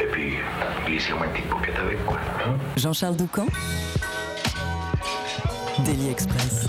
Et 0.00 0.04
puis, 0.06 0.34
glissez-moi 0.86 1.26
une 1.26 1.32
petite 1.32 1.48
paupiette 1.48 1.76
avec, 1.78 2.04
quoi. 2.06 2.16
hein? 2.46 2.54
Jean-Charles 2.76 3.16
Doucan 3.16 3.46
Daily 5.84 6.10
Express. 6.10 6.66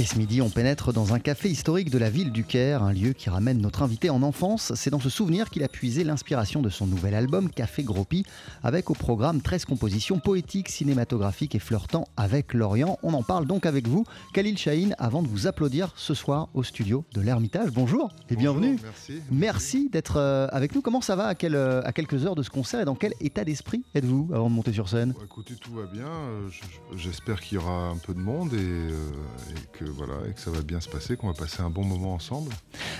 Et 0.00 0.04
ce 0.04 0.16
midi, 0.16 0.40
on 0.40 0.48
pénètre 0.48 0.94
dans 0.94 1.12
un 1.12 1.18
café 1.18 1.50
historique 1.50 1.90
de 1.90 1.98
la 1.98 2.08
ville 2.08 2.32
du 2.32 2.42
Caire, 2.44 2.82
un 2.82 2.94
lieu 2.94 3.12
qui 3.12 3.28
ramène 3.28 3.60
notre 3.60 3.82
invité 3.82 4.08
en 4.08 4.22
enfance. 4.22 4.72
C'est 4.74 4.88
dans 4.88 4.98
ce 4.98 5.10
souvenir 5.10 5.50
qu'il 5.50 5.62
a 5.62 5.68
puisé 5.68 6.04
l'inspiration 6.04 6.62
de 6.62 6.70
son 6.70 6.86
nouvel 6.86 7.14
album 7.14 7.50
Café 7.50 7.82
Gropi, 7.82 8.24
avec 8.62 8.88
au 8.88 8.94
programme 8.94 9.42
13 9.42 9.66
compositions 9.66 10.18
poétiques, 10.18 10.70
cinématographiques 10.70 11.54
et 11.54 11.58
flirtant 11.58 12.08
avec 12.16 12.54
l'Orient. 12.54 12.98
On 13.02 13.12
en 13.12 13.22
parle 13.22 13.46
donc 13.46 13.66
avec 13.66 13.86
vous, 13.88 14.04
Khalil 14.32 14.56
Chahine, 14.56 14.94
avant 14.98 15.22
de 15.22 15.28
vous 15.28 15.46
applaudir 15.46 15.92
ce 15.96 16.14
soir 16.14 16.48
au 16.54 16.62
studio 16.62 17.04
de 17.12 17.20
l'Ermitage. 17.20 17.70
Bonjour 17.70 18.10
et 18.30 18.36
bienvenue. 18.36 18.78
Merci. 18.82 19.20
Merci 19.30 19.88
d'être 19.90 20.16
euh, 20.16 20.46
avec 20.50 20.74
nous. 20.74 20.80
Comment 20.80 21.02
ça 21.02 21.14
va? 21.14 21.26
À, 21.26 21.34
quel, 21.34 21.54
euh, 21.54 21.82
à 21.84 21.92
quelques 21.92 22.24
heures 22.24 22.36
de 22.36 22.42
ce 22.42 22.48
concert 22.48 22.80
et 22.80 22.86
dans 22.86 22.94
quel 22.94 23.12
état 23.20 23.44
d'esprit 23.44 23.84
êtes-vous 23.94 24.30
avant 24.32 24.48
de 24.48 24.54
monter 24.54 24.72
sur 24.72 24.88
scène? 24.88 25.12
Écoutez, 25.22 25.56
tout 25.56 25.74
va 25.74 25.84
bien. 25.84 26.06
Euh, 26.06 26.48
je- 26.50 26.62
je- 26.96 26.96
J'espère 27.10 27.40
qu'il 27.42 27.56
y 27.56 27.58
aura 27.58 27.88
un 27.88 27.96
peu 27.98 28.14
de 28.14 28.18
monde 28.20 28.54
et, 28.54 28.56
et 28.56 29.66
que 29.78 29.89
voilà 29.94 30.14
et 30.28 30.32
que 30.32 30.40
ça 30.40 30.50
va 30.50 30.62
bien 30.62 30.80
se 30.80 30.88
passer, 30.88 31.16
qu'on 31.16 31.28
va 31.28 31.34
passer 31.34 31.62
un 31.62 31.70
bon 31.70 31.84
moment 31.84 32.14
ensemble. 32.14 32.52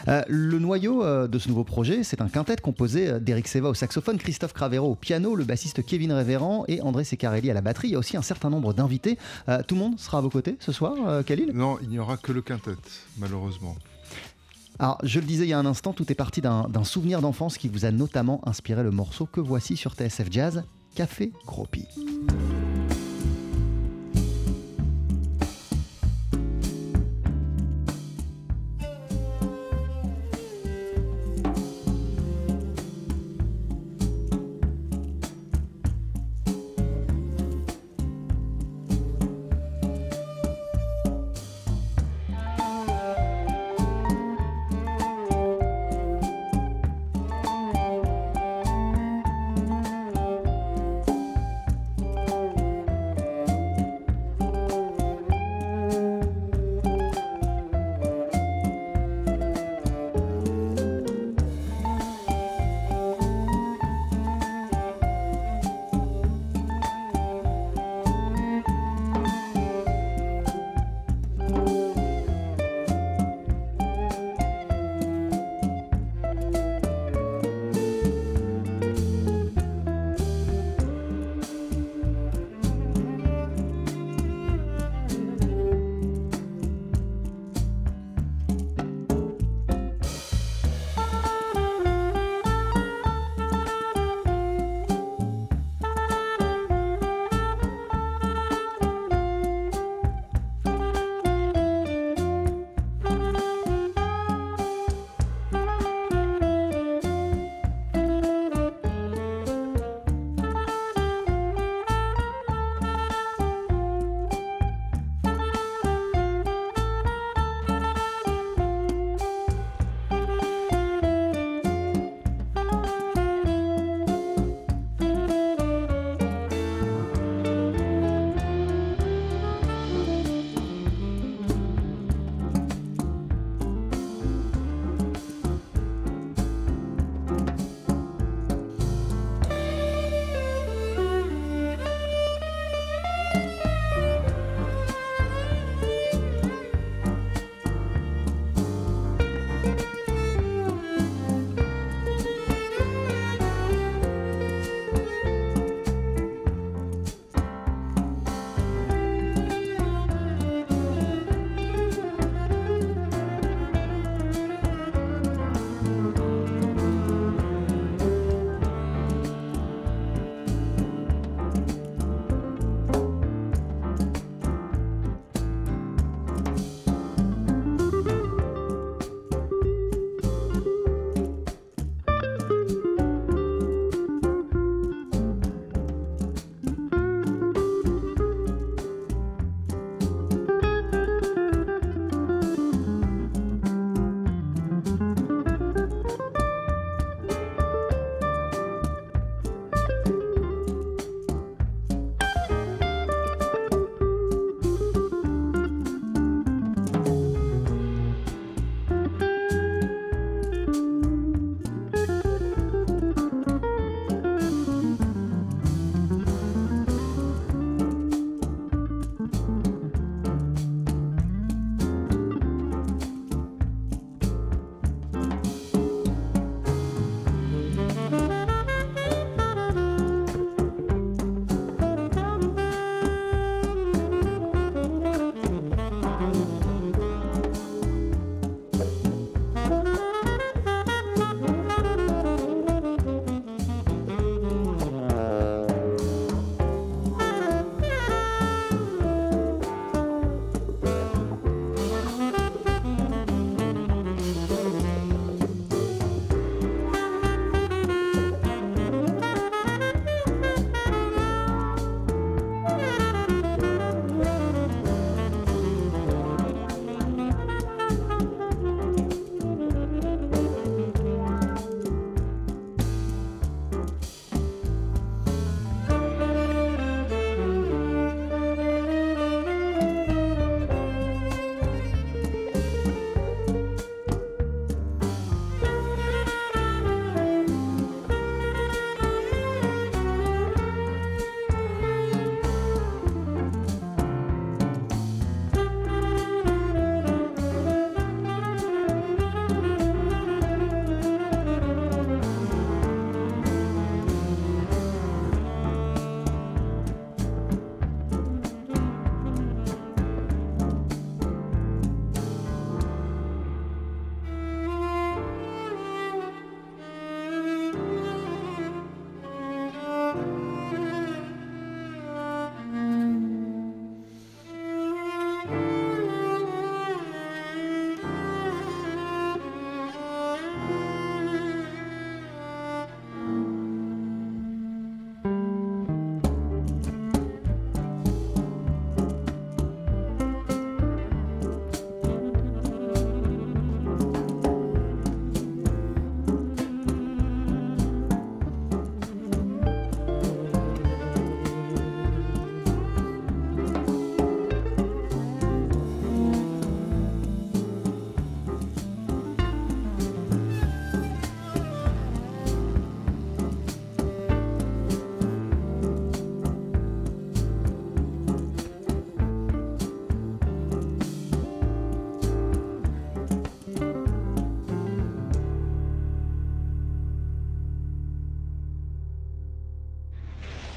Euh, 0.09 0.23
le 0.29 0.59
noyau 0.59 1.03
euh, 1.03 1.27
de 1.27 1.39
ce 1.39 1.49
nouveau 1.49 1.65
projet, 1.65 2.03
c'est 2.03 2.21
un 2.21 2.29
quintet 2.29 2.57
composé 2.57 3.09
euh, 3.09 3.19
d'Eric 3.19 3.49
Seva 3.49 3.69
au 3.69 3.75
saxophone, 3.75 4.19
Christophe 4.19 4.53
Cravero 4.53 4.91
au 4.91 4.95
piano, 4.95 5.35
le 5.35 5.45
bassiste 5.45 5.85
Kevin 5.85 6.13
Révérend 6.13 6.65
et 6.69 6.81
André 6.83 7.05
Secarelli 7.05 7.51
à 7.51 7.55
la 7.55 7.61
batterie. 7.61 7.89
Il 7.89 7.93
y 7.93 7.97
a 7.97 7.99
aussi 7.99 8.17
un 8.17 8.23
certain 8.23 8.51
nombre 8.51 8.73
d'invités. 8.73 9.19
Euh, 9.49 9.63
tout 9.67 9.75
le 9.75 9.81
monde 9.81 9.99
sera 9.99 10.19
à 10.19 10.21
vos 10.21 10.31
côtés 10.31 10.57
ce 10.61 10.73
soir, 10.73 11.25
Khalil? 11.25 11.53
Non, 11.55 11.79
il 11.83 11.89
n'y 11.89 11.99
aura 11.99 12.17
que 12.17 12.33
le 12.33 12.43
quintet, 12.43 12.75
malheureusement. 13.19 13.77
Alors, 14.79 14.99
je 15.03 15.21
le 15.21 15.27
disais 15.27 15.45
il 15.45 15.51
y 15.51 15.53
a 15.53 15.59
un 15.59 15.67
instant, 15.67 15.93
tout 15.93 16.11
est 16.11 16.15
parti 16.15 16.41
d'un 16.41 16.69
d'un 16.69 16.85
souvenir 16.85 17.21
d'enfance 17.21 17.59
qui 17.59 17.69
vous 17.69 17.85
a 17.85 17.91
notamment 17.91 18.41
inspiré 18.47 18.83
le 18.83 18.91
morceau 18.91 19.27
que 19.27 19.41
voici 19.41 19.77
sur 19.77 19.93
TSF 19.95 20.29
Jazz, 20.31 20.65
Café 20.95 21.33
Gropi. 21.47 21.87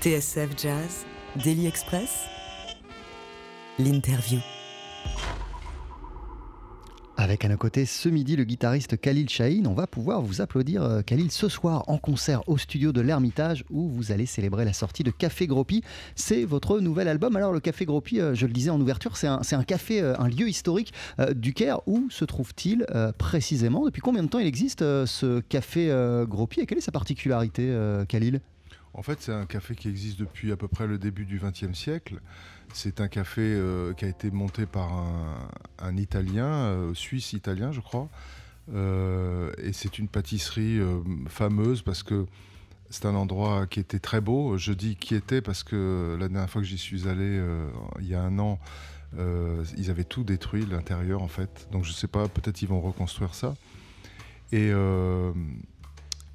TSF 0.04 0.50
Jazz, 0.62 1.06
Daily 1.46 1.66
Express, 1.66 2.26
l'interview. 3.80 4.40
Avec 7.16 7.46
à 7.46 7.48
nos 7.48 7.56
côtés 7.56 7.86
ce 7.86 8.10
midi 8.10 8.36
le 8.36 8.44
guitariste 8.44 9.00
Khalil 9.00 9.30
Shahin, 9.30 9.64
on 9.66 9.74
va 9.74 9.88
pouvoir 9.88 10.22
vous 10.22 10.42
applaudir 10.42 10.84
euh, 10.84 11.02
Khalil 11.04 11.32
ce 11.32 11.48
soir 11.48 11.86
en 11.88 11.98
concert 11.98 12.42
au 12.50 12.58
studio 12.58 12.92
de 12.92 13.00
l'Ermitage 13.00 13.64
où 13.70 13.88
vous 13.88 14.12
allez 14.12 14.26
célébrer 14.26 14.66
la 14.66 14.74
sortie 14.74 15.04
de 15.04 15.12
Café 15.12 15.48
Gropi. 15.48 15.84
C'est 16.16 16.44
votre 16.44 16.82
nouvel 16.82 17.08
album. 17.08 17.38
Alors 17.38 17.54
le 17.54 17.62
Café 17.62 17.86
Gropi, 17.86 18.20
euh, 18.20 18.36
je 18.36 18.46
le 18.46 18.52
disais 18.52 18.72
en 18.72 18.82
ouverture, 18.82 19.16
c'est 19.16 19.28
un, 19.28 19.40
un 19.50 19.64
café, 19.64 20.02
euh, 20.02 20.20
un 20.20 20.28
lieu 20.28 20.50
historique 20.50 20.92
du 21.34 21.54
Caire. 21.54 21.80
Où 21.88 22.10
se 22.10 22.26
trouve-t-il 22.26 22.86
précisément? 23.18 23.86
Depuis 23.86 24.02
combien 24.02 24.24
de 24.24 24.28
temps 24.28 24.40
il 24.40 24.48
existe 24.48 24.80
ce 24.82 25.40
Café 25.40 25.94
Gropi? 26.28 26.60
Et 26.60 26.66
quelle 26.66 26.80
est 26.80 26.82
sa 26.82 26.92
particularité 26.92 27.74
Khalil? 28.10 28.42
En 28.94 29.02
fait, 29.02 29.22
c'est 29.22 29.34
un 29.34 29.46
café 29.46 29.76
qui 29.76 29.90
existe 29.90 30.20
depuis 30.20 30.52
à 30.52 30.58
peu 30.58 30.68
près 30.68 30.86
le 30.86 31.00
début 31.00 31.26
du 31.26 31.40
XXe 31.40 31.78
siècle. 31.78 32.20
C'est 32.74 33.02
un 33.02 33.08
café 33.08 33.42
euh, 33.42 33.94
qui 33.94 34.06
a 34.06 34.08
été 34.08 34.30
monté 34.30 34.66
par 34.66 34.92
un, 35.80 35.98
Italien, 35.98 36.48
euh, 36.48 36.94
Suisse-Italien, 36.94 37.72
je 37.72 37.82
crois. 37.82 38.10
Euh, 38.74 39.52
et 39.58 39.74
c'est 39.74 39.98
une 39.98 40.08
pâtisserie 40.08 40.80
fameuse 41.28 41.82
parce 41.82 42.04
que 42.04 42.28
c'est 42.90 43.06
un 43.06 43.16
endroit 43.16 43.66
qui 43.66 43.80
était 43.80 44.00
très 44.00 44.22
beau. 44.22 44.58
Je 44.58 44.74
dis 44.74 44.96
qui 44.96 45.16
était 45.16 45.42
parce 45.42 45.64
que 45.64 46.16
la 46.20 46.28
dernière 46.28 46.50
fois 46.50 46.62
que 46.62 46.68
j'y 46.68 46.78
suis 46.78 47.08
allé, 47.08 47.42
il 48.00 48.08
y 48.08 48.14
a 48.14 48.22
un 48.22 48.38
an, 48.38 48.60
ils 49.18 49.90
avaient 49.90 50.04
tout 50.04 50.24
détruit, 50.24 50.68
l'intérieur 50.68 51.24
en 51.24 51.28
fait. 51.28 51.68
Donc 51.72 51.84
je 51.84 51.92
sais 51.92 52.08
pas, 52.08 52.28
peut-être 52.28 52.62
ils 52.62 52.68
vont 52.68 52.82
reconstruire 52.82 53.34
ça. 53.34 53.56
Et, 54.52 54.72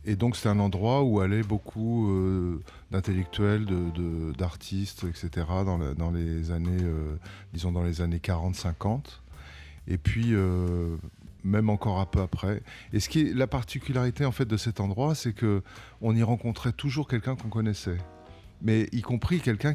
et 0.09 0.17
donc 0.17 0.37
c'est 0.37 0.49
un 0.49 0.59
endroit 0.59 1.03
où 1.03 1.21
allaient 1.21 1.43
beaucoup 1.43 2.11
euh, 2.11 2.63
d'intellectuels, 2.91 3.67
d'artistes, 4.39 5.05
etc. 5.05 5.47
Dans, 5.67 6.11
les 6.11 6.51
années, 6.51 6.83
euh, 6.83 7.17
disons 7.53 7.73
dans 7.73 7.83
les 7.83 8.01
années 8.01 8.17
40-50. 8.17 9.01
Et 9.87 9.99
puis 9.99 10.29
euh, 10.33 10.97
même 11.45 11.69
encore 11.69 12.01
un 12.01 12.07
peu 12.07 12.23
après. 12.23 12.63
Et 12.95 13.01
ce 13.01 13.11
qui 13.11 13.21
est 13.21 13.35
la 13.35 13.47
particularité 13.47 14.25
en 14.25 14.33
fait 14.33 14.47
de 14.47 14.57
cet 14.57 14.81
endroit, 14.81 15.15
c'est 15.15 15.35
que 15.35 15.63
on 16.01 16.17
y 16.17 16.23
rencontrait 16.23 16.73
toujours 16.73 17.07
quelqu'un 17.07 17.37
qu'on 17.37 17.51
connaissait, 17.51 17.99
mais 18.63 18.89
y 18.93 19.03
compris 19.03 19.41
quelqu'un 19.41 19.75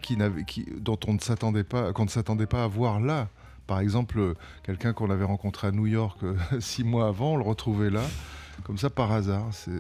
dont 0.80 0.94
on 0.94 0.98
qu'on 0.98 1.14
ne 1.14 2.10
s'attendait 2.10 2.48
pas 2.48 2.64
à 2.64 2.68
voir 2.68 3.00
là. 3.00 3.30
Par 3.68 3.80
exemple, 3.80 4.34
quelqu'un 4.64 4.94
qu'on 4.94 5.12
avait 5.12 5.26
rencontré 5.26 5.68
à 5.68 5.72
New 5.72 5.86
York 5.86 6.20
six 6.60 6.84
mois 6.84 7.08
avant, 7.08 7.34
on 7.34 7.38
le 7.38 7.44
retrouvait 7.44 7.92
là, 7.92 8.04
comme 8.64 8.78
ça 8.78 8.90
par 8.90 9.12
hasard. 9.12 9.48
C'est 9.52 9.72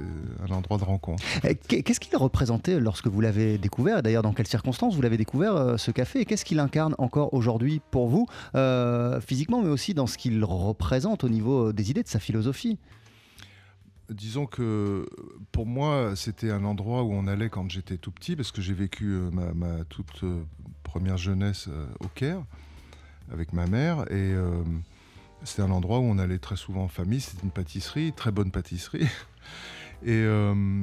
un 0.47 0.51
endroit 0.53 0.77
de 0.77 0.83
rencontre. 0.83 1.23
Qu'est- 1.67 1.83
Qu'est-ce 1.83 1.99
qu'il 1.99 2.15
représentait 2.17 2.79
lorsque 2.79 3.07
vous 3.07 3.21
l'avez 3.21 3.57
découvert? 3.57 3.99
Et 3.99 4.01
d'ailleurs, 4.01 4.23
dans 4.23 4.33
quelles 4.33 4.47
circonstances 4.47 4.95
vous 4.95 5.01
l'avez 5.01 5.17
découvert, 5.17 5.55
euh, 5.55 5.77
ce 5.77 5.91
café? 5.91 6.21
Et 6.21 6.25
qu'est-ce 6.25 6.45
qu'il 6.45 6.59
incarne 6.59 6.95
encore 6.97 7.33
aujourd'hui 7.33 7.81
pour 7.91 8.07
vous, 8.07 8.27
euh, 8.55 9.21
physiquement, 9.21 9.61
mais 9.61 9.69
aussi 9.69 9.93
dans 9.93 10.07
ce 10.07 10.17
qu'il 10.17 10.43
représente 10.43 11.23
au 11.23 11.29
niveau 11.29 11.69
euh, 11.69 11.73
des 11.73 11.91
idées, 11.91 12.03
de 12.03 12.07
sa 12.07 12.19
philosophie? 12.19 12.77
Disons 14.09 14.45
que 14.45 15.07
pour 15.51 15.65
moi, 15.65 16.11
c'était 16.15 16.51
un 16.51 16.65
endroit 16.65 17.03
où 17.03 17.13
on 17.13 17.25
allait 17.25 17.49
quand 17.49 17.69
j'étais 17.71 17.97
tout 17.97 18.11
petit, 18.11 18.35
parce 18.35 18.51
que 18.51 18.61
j'ai 18.61 18.73
vécu 18.73 19.05
ma, 19.31 19.53
ma 19.53 19.83
toute 19.85 20.23
première 20.83 21.17
jeunesse 21.17 21.69
au 22.01 22.07
Caire 22.09 22.43
avec 23.31 23.53
ma 23.53 23.65
mère. 23.65 24.01
Et 24.11 24.33
euh, 24.33 24.61
c'était 25.43 25.61
un 25.61 25.71
endroit 25.71 25.99
où 25.99 26.03
on 26.03 26.17
allait 26.17 26.39
très 26.39 26.55
souvent 26.55 26.83
en 26.83 26.87
famille. 26.87 27.21
C'était 27.21 27.43
une 27.43 27.51
pâtisserie, 27.51 28.13
très 28.13 28.31
bonne 28.31 28.51
pâtisserie. 28.51 29.07
Et 30.05 30.11
euh, 30.11 30.81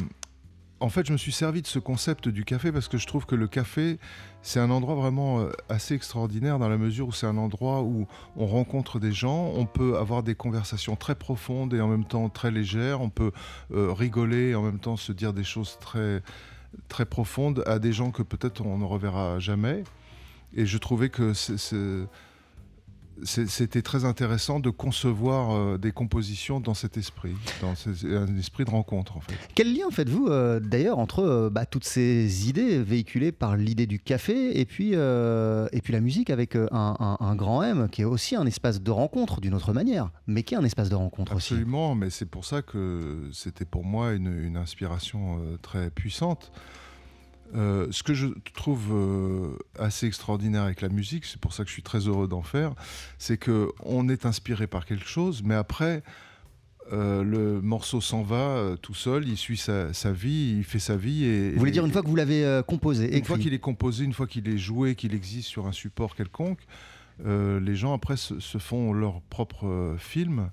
en 0.81 0.89
fait, 0.89 1.07
je 1.07 1.13
me 1.13 1.19
suis 1.19 1.33
servi 1.33 1.61
de 1.61 1.67
ce 1.67 1.79
concept 1.79 2.29
du 2.29 2.45
café 2.45 2.73
parce 2.73 2.89
que 2.89 2.97
je 2.97 3.07
trouve 3.07 3.27
que 3.27 3.35
le 3.35 3.47
café, 3.49 3.99
c'est 4.41 4.61
un 4.61 4.71
endroit 4.71 4.95
vraiment 4.95 5.41
euh, 5.41 5.51
assez 5.69 5.95
extraordinaire 5.95 6.59
dans 6.59 6.71
la 6.71 6.79
mesure 6.79 7.09
où 7.09 7.13
c'est 7.13 7.27
un 7.27 7.37
endroit 7.37 7.83
où 7.83 8.07
on 8.37 8.47
rencontre 8.47 8.99
des 8.99 9.13
gens, 9.13 9.53
on 9.55 9.67
peut 9.67 9.99
avoir 9.99 10.23
des 10.23 10.35
conversations 10.35 10.97
très 10.97 11.15
profondes 11.15 11.75
et 11.75 11.81
en 11.83 11.89
même 11.89 12.07
temps 12.07 12.31
très 12.31 12.51
légères, 12.51 13.03
on 13.03 13.11
peut 13.11 13.33
euh, 13.73 13.93
rigoler 13.93 14.51
et 14.51 14.55
en 14.55 14.63
même 14.63 14.79
temps 14.79 14.97
se 14.97 15.13
dire 15.13 15.35
des 15.35 15.45
choses 15.45 15.77
très, 15.81 16.23
très 16.89 17.05
profondes 17.05 17.63
à 17.67 17.79
des 17.79 17.93
gens 17.93 18.11
que 18.11 18.23
peut-être 18.23 18.65
on 18.65 18.79
ne 18.79 18.85
reverra 18.85 19.39
jamais. 19.39 19.85
Et 20.57 20.65
je 20.65 20.79
trouvais 20.79 21.11
que 21.11 21.35
c'est- 21.35 22.07
c'était 23.25 23.83
très 23.83 24.05
intéressant 24.05 24.61
de 24.61 24.71
concevoir 24.71 25.51
euh, 25.55 25.79
des 25.79 25.93
compositions 25.93 26.59
dans 26.61 26.75
cet 26.75 26.97
esprit, 26.97 27.35
dans 27.61 27.75
un 28.07 28.37
esprit 28.39 28.65
de 28.65 28.71
rencontre 28.71 29.17
en 29.17 29.21
fait. 29.21 29.35
Quel 29.55 29.75
lien 29.75 29.91
faites-vous 29.91 30.29
euh, 30.29 30.59
d'ailleurs 30.59 30.99
entre 30.99 31.21
euh, 31.21 31.51
bah, 31.51 31.67
toutes 31.67 31.85
ces 31.85 32.49
idées 32.49 32.83
véhiculées 32.83 33.33
par 33.33 33.57
l'idée 33.57 33.87
du 33.87 33.99
café 33.99 34.59
et 34.59 34.65
puis, 34.65 34.93
et 34.93 35.81
puis 35.83 35.93
la 35.93 36.01
musique 36.01 36.31
avec 36.31 36.57
un, 36.57 36.69
un- 36.73 37.17
un 37.21 37.35
grand 37.37 37.63
M 37.63 37.89
qui 37.91 38.03
est 38.03 38.07
aussi 38.07 38.37
un 38.37 38.47
espace 38.47 38.81
de 38.81 38.91
rencontre 38.91 39.41
d'une 39.41 39.55
autre 39.55 39.73
manière, 39.73 40.11
mais 40.27 40.43
qui 40.43 40.55
est 40.55 40.59
un 40.59 40.65
espace 40.65 40.89
de 40.89 40.95
rencontre 40.95 41.35
aussi 41.37 41.53
Absolument, 41.55 41.95
mais 41.95 42.11
c'est 42.11 42.27
pour 42.27 42.45
ça 42.45 42.63
que 42.63 43.29
c'était 43.33 43.65
pour 43.65 43.85
moi 43.85 44.13
une, 44.13 44.33
une 44.45 44.57
inspiration 44.57 45.41
très 45.63 45.91
puissante. 45.91 46.53
Euh, 47.55 47.89
ce 47.91 48.03
que 48.03 48.15
je 48.15 48.29
trouve 48.55 48.93
euh, 48.93 49.57
assez 49.79 50.07
extraordinaire 50.07 50.63
avec 50.63 50.81
la 50.81 50.89
musique, 50.89 51.25
c'est 51.25 51.41
pour 51.41 51.53
ça 51.53 51.65
que 51.65 51.69
je 51.69 51.75
suis 51.75 51.83
très 51.83 52.01
heureux 52.07 52.29
d'en 52.29 52.43
faire, 52.43 52.75
c'est 53.19 53.39
que 53.39 53.71
on 53.83 54.09
est 54.09 54.25
inspiré 54.27 54.67
par 54.67 54.87
quelque 54.87 55.07
chose, 55.09 55.43
mais 55.45 55.55
après 55.57 56.03
euh, 56.93 57.23
le 57.25 57.61
morceau 57.61 58.01
s'en 58.01 58.23
va 58.23 58.77
tout 58.83 58.95
seul, 58.95 59.27
il 59.29 59.37
suit 59.37 59.57
sa, 59.57 59.93
sa 59.93 60.13
vie, 60.13 60.57
il 60.59 60.65
fait 60.65 60.79
sa 60.79 60.97
vie. 60.97 61.25
Et, 61.25 61.51
Vous 61.53 61.59
voulez 61.59 61.71
et- 61.71 61.73
dire 61.73 61.87
une 61.87 61.93
fois 61.93 62.03
que 62.03 62.09
vous 62.09 62.17
l'avez 62.17 62.61
composé, 62.67 63.17
une 63.17 63.25
fois 63.25 63.39
qu'il 63.39 63.53
est 63.55 63.59
composé, 63.59 64.05
une 64.05 64.13
fois 64.13 64.27
qu'il 64.27 64.49
est 64.49 64.59
joué, 64.59 64.95
qu'il 64.95 65.15
existe 65.15 65.49
sur 65.49 65.67
un 65.67 65.73
support 65.73 66.15
quelconque, 66.15 66.61
les 67.25 67.77
gens 67.77 67.93
après 67.95 68.17
se, 68.17 68.39
se 68.41 68.59
font 68.59 68.93
leur 68.93 69.21
propre 69.23 69.97
film 69.99 70.51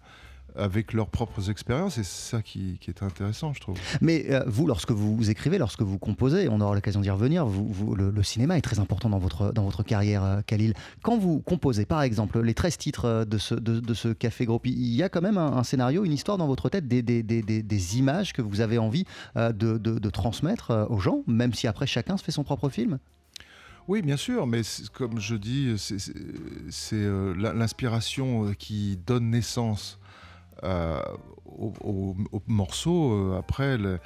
avec 0.58 0.94
leurs 0.94 1.08
propres 1.08 1.50
expériences 1.50 1.98
et 1.98 2.04
c'est 2.04 2.32
ça 2.38 2.42
qui, 2.42 2.78
qui 2.82 2.90
est 2.90 3.04
intéressant, 3.04 3.54
je 3.54 3.60
trouve. 3.62 3.78
Mais 4.02 4.26
euh, 4.30 4.44
vous, 4.48 4.68
lorsque 4.68 4.92
vous 4.92 5.30
écrivez, 5.30 5.58
lorsque 5.58 5.82
vous 5.82 5.98
composez, 5.98 6.48
on 6.50 6.60
aura 6.62 6.76
l'occasion 6.76 7.02
d'y 7.02 7.10
revenir, 7.10 7.46
vous, 7.46 7.68
vous- 7.68 7.96
le, 7.96 8.10
le 8.12 8.24
cinéma 8.24 8.58
est 8.58 8.62
très 8.62 8.80
important 8.80 9.10
dans 9.10 9.20
votre, 9.20 9.52
dans 9.54 9.64
votre 9.64 9.84
carrière, 9.84 10.24
euh, 10.24 10.42
Khalil. 10.46 10.74
Quand 11.04 11.18
vous 11.18 11.40
composez, 11.40 11.86
par 11.86 12.02
exemple, 12.02 12.42
les 12.42 12.54
13 12.54 12.78
titres 12.78 13.06
euh, 13.06 13.26
de 13.26 13.38
ce, 13.38 13.56
de, 13.56 13.80
de 13.80 13.94
ce 13.94 14.10
Café 14.10 14.46
Gropi, 14.46 14.72
il 14.72 14.96
y 14.96 15.04
a 15.04 15.10
quand 15.10 15.22
même 15.22 15.38
un, 15.38 15.54
un 15.58 15.64
scénario, 15.64 16.04
une 16.06 16.14
histoire 16.14 16.38
dans 16.38 16.48
votre 16.48 16.70
tête, 16.70 16.88
des, 16.88 17.02
des, 17.02 17.24
des- 17.24 17.42
des- 17.42 17.98
images 17.98 18.34
que 18.34 18.42
vous 18.42 18.60
avez 18.62 18.78
envie 18.78 19.06
de, 19.36 19.52
de- 19.52 19.78
de 20.00 20.10
transmettre 20.10 20.88
aux 20.90 21.00
gens, 21.00 21.24
même 21.28 21.54
si 21.54 21.68
après 21.68 21.88
chacun 21.88 22.18
se 22.18 22.24
fait 22.24 22.32
son 22.32 22.44
propre 22.44 22.70
film? 22.70 22.98
Oui, 23.88 24.02
bien 24.02 24.18
sûr, 24.18 24.46
mais 24.48 24.62
comme 24.94 25.20
je 25.20 25.36
dis, 25.36 25.74
c'est- 25.78 26.12
euh, 26.94 27.34
l'inspiration 27.54 28.54
qui 28.60 29.00
donne 29.08 29.30
naissance 29.30 29.98
au, 30.64 31.74
au- 31.82 32.16
au 32.32 32.42
morceau. 32.48 33.14
euh, 33.14 33.38
après, 33.40 33.78
euh, 33.80 33.98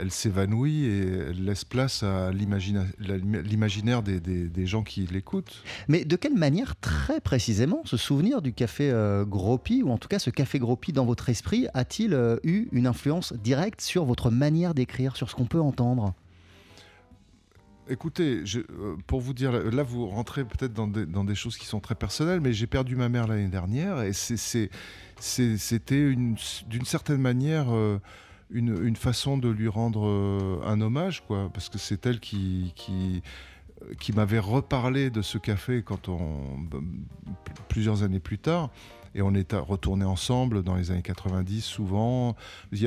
elle 0.00 0.10
s'évanouit 0.10 0.84
et 0.84 1.08
elle 1.30 1.44
laisse 1.44 1.64
place 1.64 2.02
à 2.02 2.30
l'imaginaire 2.32 4.02
des, 4.02 4.66
gens 4.66 4.82
qui 4.82 5.06
l'écoutent. 5.06 5.62
Mais 5.88 6.04
de 6.04 6.16
quelle 6.16 6.34
manière, 6.34 6.76
très 6.76 7.20
précisément, 7.20 7.82
ce 7.84 7.96
souvenir 7.96 8.42
du 8.42 8.52
Café 8.52 8.90
euh, 8.90 9.24
Gropi, 9.24 9.82
ou 9.82 9.90
en 9.90 9.98
tout 9.98 10.08
cas 10.08 10.18
ce 10.18 10.30
Café 10.30 10.58
Gropi 10.58 10.92
dans 10.92 11.04
votre 11.04 11.28
esprit, 11.28 11.66
a-t-il 11.74 12.14
euh, 12.14 12.36
eu 12.44 12.68
une 12.72 12.86
influence 12.86 13.32
directe 13.32 13.80
sur 13.80 14.04
votre 14.04 14.30
manière 14.30 14.72
d'écrire, 14.74 15.16
sur 15.16 15.28
ce 15.30 15.34
qu'on 15.34 15.46
peut 15.46 15.60
entendre? 15.60 16.14
Écoutez, 17.88 18.42
euh, 18.56 18.96
pour 19.06 19.20
vous 19.20 19.34
dire, 19.34 19.52
là 19.52 19.82
vous 19.82 20.06
rentrez 20.06 20.44
peut-être 20.44 20.72
dans 20.72 20.86
des, 20.86 21.34
choses 21.34 21.58
qui 21.58 21.66
sont 21.66 21.80
très 21.80 21.94
personnelles, 21.94 22.40
mais 22.40 22.54
j'ai 22.54 22.66
perdu 22.66 22.96
ma 22.96 23.10
mère 23.10 23.26
l'année 23.26 23.48
dernière 23.48 24.00
et 24.02 24.14
c'était 24.14 24.70
une- 25.90 26.36
d'une 26.66 26.84
certaine 26.86 27.20
manière 27.20 27.66
euh, 27.74 27.98
une, 28.50 28.96
façon 28.96 29.36
de 29.36 29.50
lui 29.50 29.68
rendre 29.68 30.06
euh, 30.06 30.60
un 30.64 30.80
hommage, 30.80 31.24
quoi, 31.26 31.50
parce 31.52 31.68
que 31.68 31.76
c'est 31.76 32.06
elle 32.06 32.20
qui, 32.20 32.72
qui, 32.74 33.22
m'avait 34.14 34.38
reparlé 34.38 35.10
de 35.10 35.20
ce 35.20 35.36
café 35.36 35.82
quand 35.84 36.08
on, 36.08 36.58
b- 36.58 36.82
plusieurs 37.68 38.02
années 38.02 38.20
plus 38.20 38.38
tard. 38.38 38.70
Et 39.14 39.22
on 39.22 39.34
est 39.34 39.52
retourné 39.54 40.04
ensemble 40.04 40.62
dans 40.62 40.74
les 40.74 40.90
années 40.90 41.02
90 41.02 41.60
souvent. 41.62 42.36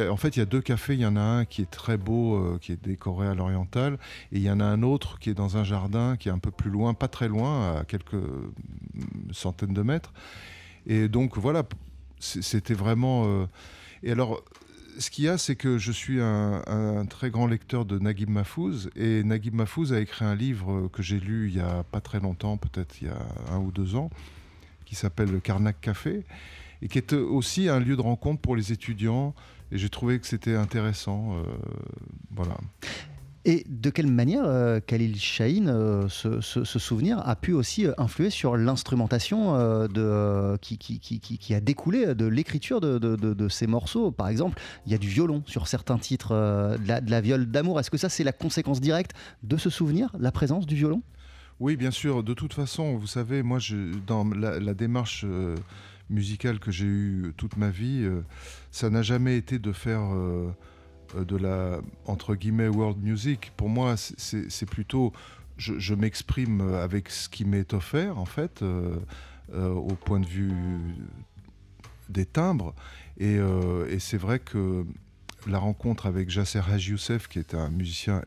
En 0.09 0.17
fait, 0.17 0.35
il 0.35 0.39
y 0.39 0.41
a 0.41 0.45
deux 0.45 0.61
cafés. 0.61 0.93
Il 0.95 0.99
y 1.01 1.05
en 1.05 1.15
a 1.15 1.21
un 1.21 1.45
qui 1.45 1.61
est 1.61 1.71
très 1.71 1.97
beau, 1.97 2.35
euh, 2.35 2.57
qui 2.59 2.71
est 2.71 2.83
décoré 2.83 3.27
à 3.27 3.33
l'oriental. 3.33 3.97
Et 4.31 4.37
il 4.37 4.41
y 4.41 4.51
en 4.51 4.59
a 4.59 4.65
un 4.65 4.83
autre 4.83 5.19
qui 5.19 5.29
est 5.29 5.33
dans 5.33 5.57
un 5.57 5.63
jardin 5.63 6.17
qui 6.17 6.29
est 6.29 6.31
un 6.31 6.39
peu 6.39 6.51
plus 6.51 6.69
loin, 6.69 6.93
pas 6.93 7.07
très 7.07 7.27
loin, 7.27 7.77
à 7.77 7.85
quelques 7.85 8.13
mm, 8.13 9.31
centaines 9.31 9.73
de 9.73 9.81
mètres. 9.81 10.13
Et 10.85 11.07
donc 11.07 11.37
voilà, 11.37 11.63
c'était 12.19 12.73
vraiment... 12.73 13.25
euh, 13.27 13.45
Et 14.03 14.11
alors, 14.11 14.41
ce 14.99 15.09
qu'il 15.11 15.25
y 15.25 15.27
a, 15.29 15.37
c'est 15.37 15.55
que 15.55 15.77
je 15.77 15.91
suis 15.91 16.19
un, 16.21 16.61
un 16.65 17.05
très 17.05 17.29
grand 17.29 17.45
lecteur 17.47 17.85
de 17.85 17.99
Naguib 17.99 18.29
Mahfouz. 18.29 18.89
Et 18.95 19.23
Naguib 19.23 19.53
Mahfouz 19.53 19.93
a 19.93 19.99
écrit 19.99 20.25
un 20.25 20.35
livre 20.35 20.87
que 20.87 21.03
j'ai 21.03 21.19
lu 21.19 21.49
il 21.49 21.55
y 21.55 21.59
a 21.59 21.83
pas 21.83 22.01
très 22.01 22.19
longtemps, 22.19 22.57
peut-être 22.57 23.01
il 23.01 23.07
y 23.07 23.11
a 23.11 23.17
un 23.53 23.59
ou 23.59 23.71
deux 23.71 23.95
ans, 23.95 24.09
qui 24.87 24.95
s'appelle 24.95 25.29
le 25.29 25.39
Karnak 25.39 25.79
Café, 25.81 26.25
et 26.81 26.87
qui 26.87 26.97
est 26.97 27.13
aussi 27.13 27.67
un 27.69 27.79
lieu 27.79 27.95
de 27.95 28.01
rencontre 28.01 28.41
pour 28.41 28.55
les 28.55 28.71
étudiants. 28.71 29.35
Et 29.71 29.77
j'ai 29.77 29.89
trouvé 29.89 30.17
que 30.19 30.25
c'était 30.25 30.55
intéressant. 30.55 31.35
euh, 31.35 31.43
voilà. 32.31 32.57
Et 33.47 33.65
de 33.69 33.89
quelle 33.89 34.07
manière 34.07 34.43
euh, 34.45 34.81
Khalil 34.85 35.17
Shahin, 35.17 35.67
euh, 35.67 36.09
ce, 36.09 36.41
souvenir, 36.65 37.21
a 37.25 37.37
pu 37.37 37.53
aussi 37.53 37.87
euh, 37.87 37.93
influer 37.97 38.29
sur 38.29 38.57
l'instrumentation 38.57 39.53
de 39.87 40.57
qui, 40.57 40.77
qui, 40.77 40.99
qui, 40.99 41.19
qui, 41.19 41.53
a 41.53 41.61
découlé 41.61 42.13
de 42.13 42.25
l'écriture 42.25 42.81
de, 42.81 42.97
de, 42.97 43.49
ces 43.49 43.65
morceaux? 43.65 44.11
Par 44.11 44.27
exemple, 44.27 44.59
il 44.85 44.91
y 44.91 44.95
a 44.95 44.97
du 44.97 45.07
violon 45.07 45.43
sur 45.45 45.67
certains 45.67 45.97
titres, 45.97 46.33
de 46.33 47.09
la 47.09 47.21
viole 47.21 47.45
d'amour. 47.45 47.79
Est-ce 47.79 47.89
que 47.89 47.97
ça, 47.97 48.09
c'est 48.09 48.25
la 48.25 48.33
conséquence 48.33 48.81
directe 48.81 49.11
de 49.43 49.55
ce 49.55 49.69
souvenir, 49.69 50.13
la 50.19 50.33
présence 50.33 50.65
du 50.65 50.75
violon? 50.75 51.01
Oui, 51.59 51.75
bien 51.75 51.91
sûr. 51.91 52.23
De 52.23 52.33
toute 52.33 52.53
façon, 52.53 52.97
vous 52.97 53.07
savez, 53.07 53.43
moi, 53.43 53.59
dans 54.05 54.23
la, 54.29 54.73
démarche 54.73 55.25
musicale 56.09 56.59
que 56.59 56.71
j'ai 56.71 56.85
eue 56.85 57.33
toute 57.37 57.57
ma 57.57 57.69
vie, 57.69 58.07
ça 58.71 58.89
n'a 58.89 59.01
jamais 59.01 59.37
été 59.37 59.59
de 59.59 59.71
faire 59.71 60.01
euh, 61.15 61.23
de 61.23 61.37
la 61.37 61.79
entre 62.05 62.35
guillemets 62.35 62.67
world 62.67 63.01
music. 63.01 63.51
Pour 63.55 63.69
moi, 63.69 63.95
c'est 63.97 64.69
plutôt 64.69 65.13
je, 65.57 65.93
m'exprime 65.93 66.61
avec 66.75 67.09
ce 67.09 67.29
qui 67.29 67.45
m'est 67.45 67.73
offert 67.73 68.17
en 68.19 68.25
fait, 68.25 68.61
euh, 68.61 68.97
euh, 69.53 69.71
au 69.71 69.95
point 69.95 70.19
de 70.19 70.25
vue 70.25 70.53
des 72.09 72.25
timbres. 72.25 72.73
Et, 73.19 73.39
c'est 73.99 74.17
vrai 74.17 74.39
que 74.39 74.85
la 75.45 75.59
rencontre 75.59 76.07
avec 76.07 76.29
Jasser 76.29 76.61
Haj 76.67 76.87
Youssef, 76.87 77.27
qui 77.27 77.39
est 77.39 77.53
un 77.53 77.69
musicien 77.69 78.23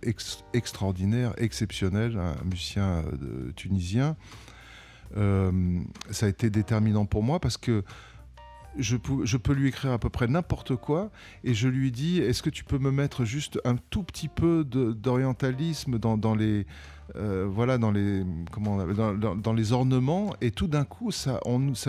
extraordinaire, 0.52 1.34
exceptionnel, 1.38 2.18
un 2.18 2.44
musicien 2.44 3.04
tunisien, 3.56 4.16
ça 5.14 6.26
a 6.26 6.28
été 6.28 6.50
déterminant 6.50 7.04
pour 7.04 7.22
moi 7.22 7.40
parce 7.40 7.56
que 7.56 7.82
je, 8.78 8.96
peux, 8.96 9.52
lui 9.52 9.68
écrire 9.68 9.92
à 9.92 9.98
peu 9.98 10.08
près 10.08 10.26
n'importe 10.26 10.76
quoi 10.76 11.10
et 11.44 11.54
je 11.54 11.68
lui 11.68 11.90
dis 11.90 12.20
est-ce 12.20 12.42
que 12.42 12.50
tu 12.50 12.64
peux 12.64 12.78
me 12.78 12.90
mettre 12.90 13.24
juste 13.24 13.60
un 13.64 13.76
tout 13.76 14.02
petit 14.02 14.28
peu 14.28 14.64
d'orientalisme 14.64 15.98
dans, 15.98 16.34
les 16.34 16.66
euh, 17.16 17.46
voilà 17.50 17.78
dans 17.78 17.90
les 17.90 18.24
comment 18.52 18.84
dans, 18.84 19.52
les 19.52 19.72
ornements 19.72 20.34
et 20.40 20.50
tout 20.50 20.68
d'un 20.68 20.84
coup 20.84 21.10
ça 21.10 21.40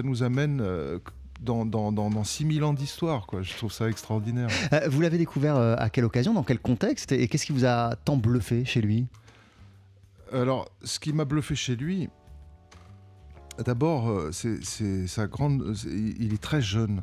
nous 0.03 0.23
amène 0.23 0.61
euh, 0.61 0.99
dans, 1.41 1.65
dans, 1.65 1.91
dans, 1.91 2.23
6000 2.23 2.63
ans 2.63 2.73
d'histoire. 2.73 3.27
Quoi. 3.27 3.41
Je 3.41 3.53
trouve 3.55 3.71
ça 3.71 3.89
extraordinaire. 3.89 4.49
Euh, 4.73 4.87
vous 4.89 5.01
l'avez 5.01 5.17
découvert 5.17 5.57
à 5.57 5.89
quelle 5.89 6.05
occasion, 6.05 6.33
dans 6.33 6.43
quel 6.43 6.59
contexte 6.59 7.11
Et 7.11 7.27
qu'est-ce 7.27 7.45
qui 7.45 7.51
vous 7.51 7.65
a 7.65 7.95
tant 7.95 8.15
bluffé 8.15 8.63
chez 8.63 8.81
lui? 8.81 9.07
Alors, 10.31 10.69
ce 10.83 10.99
qui 10.99 11.11
m'a 11.11 11.25
bluffé 11.25 11.55
chez 11.55 11.75
lui, 11.75 12.09
D'abord, 13.63 14.09
euh, 14.09 14.31
c'est 14.31 15.07
sa 15.07 15.27
grande. 15.27 15.75
il 15.85 16.33
est 16.33 16.41
très 16.41 16.61
jeune. 16.61 17.01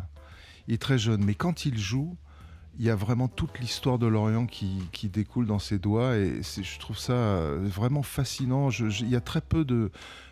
Il 0.66 0.74
est 0.74 0.82
très 0.82 0.98
jeune, 0.98 1.24
mais 1.24 1.34
quand 1.34 1.64
il 1.64 1.78
joue, 1.78 2.16
il 2.78 2.84
y 2.84 2.90
a 2.90 2.94
vraiment 2.94 3.28
toute 3.28 3.58
l'histoire 3.58 3.98
de 3.98 4.06
l'Orient 4.06 4.46
qui, 4.46 4.80
découle 5.04 5.46
dans 5.46 5.58
ses 5.58 5.78
doigts 5.78 6.16
et 6.16 6.40
je 6.42 6.78
trouve 6.78 6.98
ça 6.98 7.12
euh, 7.12 7.58
vraiment 7.62 8.02
fascinant. 8.02 8.70
il 8.70 9.08
y 9.08 9.16
a 9.16 9.20
très 9.20 9.40
peu 9.40 9.64
de, 9.64 9.90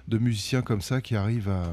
musiciens 0.09 0.63
comme 0.63 0.81
ça 0.81 1.01
qui 1.01 1.17
arrivent 1.17 1.49
à, 1.49 1.65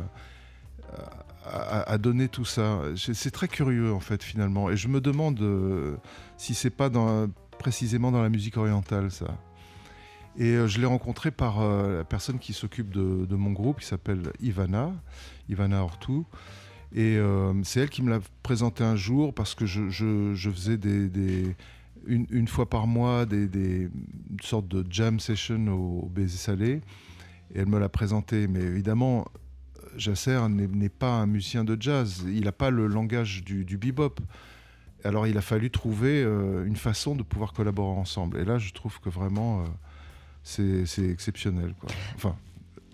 donner 1.98 2.28
tout 2.28 2.46
ça. 2.46 2.80
C'est 2.96 3.32
très 3.32 3.48
curieux 3.48 3.94
en 3.94 4.00
fait 4.00 4.24
finalement 4.24 4.70
et 4.70 4.78
je 4.78 4.88
me 4.88 5.02
demande 5.02 5.42
euh, 5.42 5.96
si 6.38 6.54
c'est 6.54 6.70
pas 6.70 6.90
précisément 7.60 8.12
dans 8.12 8.22
la 8.22 8.30
musique 8.30 8.58
orientale 8.58 9.12
ça. 9.12 9.38
Et 10.38 10.56
euh, 10.56 10.68
je 10.68 10.80
l'ai 10.80 10.86
rencontré 10.86 11.32
par 11.32 11.62
euh, 11.62 11.98
la 12.00 12.04
personne 12.04 12.40
qui 12.40 12.54
s'occupe 12.54 12.92
de, 12.92 13.36
mon 13.36 13.52
groupe, 13.52 13.80
qui 13.80 13.86
s'appelle 13.86 14.32
Ivana, 14.42 14.94
Ivana 15.50 15.84
Ortou. 15.84 16.26
Et 16.96 17.18
euh, 17.18 17.54
c'est 17.64 17.82
elle 17.82 17.90
qui 17.90 18.02
me 18.04 18.10
l'a 18.10 18.20
présenté 18.44 18.84
un 18.84 18.96
jour 18.96 19.34
parce 19.34 19.56
que 19.56 19.66
je, 19.66 19.90
faisais 20.36 20.80
une, 22.06 22.48
fois 22.48 22.70
par 22.70 22.88
mois 22.88 23.26
des, 23.26 23.48
des, 23.48 23.90
une 24.32 24.40
sorte 24.42 24.68
de 24.68 24.86
jam 24.92 25.20
session 25.20 25.68
au, 25.68 26.08
Baiser 26.08 26.38
Salé. 26.38 26.82
Et 27.54 27.60
elle 27.60 27.68
me 27.68 27.80
l'a 27.80 27.90
présenté. 27.90 28.48
Mais 28.48 28.62
évidemment, 28.62 29.26
Jasser 29.98 30.40
n'est 30.50 30.90
pas 30.90 31.12
un 31.12 31.26
musicien 31.26 31.64
de 31.64 31.78
jazz. 31.80 32.24
Il 32.28 32.46
n'a 32.46 32.52
pas 32.52 32.70
le 32.70 32.88
langage 32.88 33.44
du, 33.44 33.78
bebop. 33.78 34.20
Alors 35.04 35.28
il 35.28 35.38
a 35.38 35.42
fallu 35.42 35.70
trouver 35.70 36.22
une 36.22 36.78
façon 36.78 37.16
de 37.16 37.24
pouvoir 37.24 37.54
collaborer 37.54 38.00
ensemble. 38.00 38.40
Et 38.40 38.46
là, 38.46 38.58
je 38.58 38.72
trouve 38.74 39.00
que 39.00 39.10
vraiment 39.10 39.64
c'est 40.44 40.86
exceptionnel. 41.00 41.74
Enfin, 42.16 42.36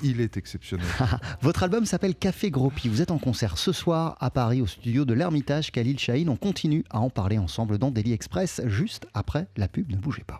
il 0.02 0.22
est 0.22 0.38
exceptionnel. 0.38 0.86
Votre 1.42 1.64
album 1.64 1.86
s'appelle 1.86 2.16
Café 2.16 2.52
Gropi. 2.52 2.88
Vous 2.88 3.02
êtes 3.02 3.12
en 3.12 3.18
concert 3.18 3.58
ce 3.58 3.72
soir 3.72 4.18
à 4.20 4.30
Paris 4.30 4.62
au 4.62 4.68
studio 4.68 5.06
de 5.06 5.14
l'Ermitage 5.14 5.72
Khalil 5.72 6.00
Shahin. 6.00 6.28
On 6.28 6.38
continue 6.38 6.84
à 6.90 7.00
en 7.00 7.10
parler 7.10 7.38
ensemble 7.38 7.78
dans 7.78 7.92
Daily 7.92 8.14
Express 8.14 8.62
juste 8.66 9.08
après 9.14 9.48
la 9.58 9.68
pub. 9.68 9.90
Ne 9.92 9.98
bougez 9.98 10.24
pas. 10.24 10.40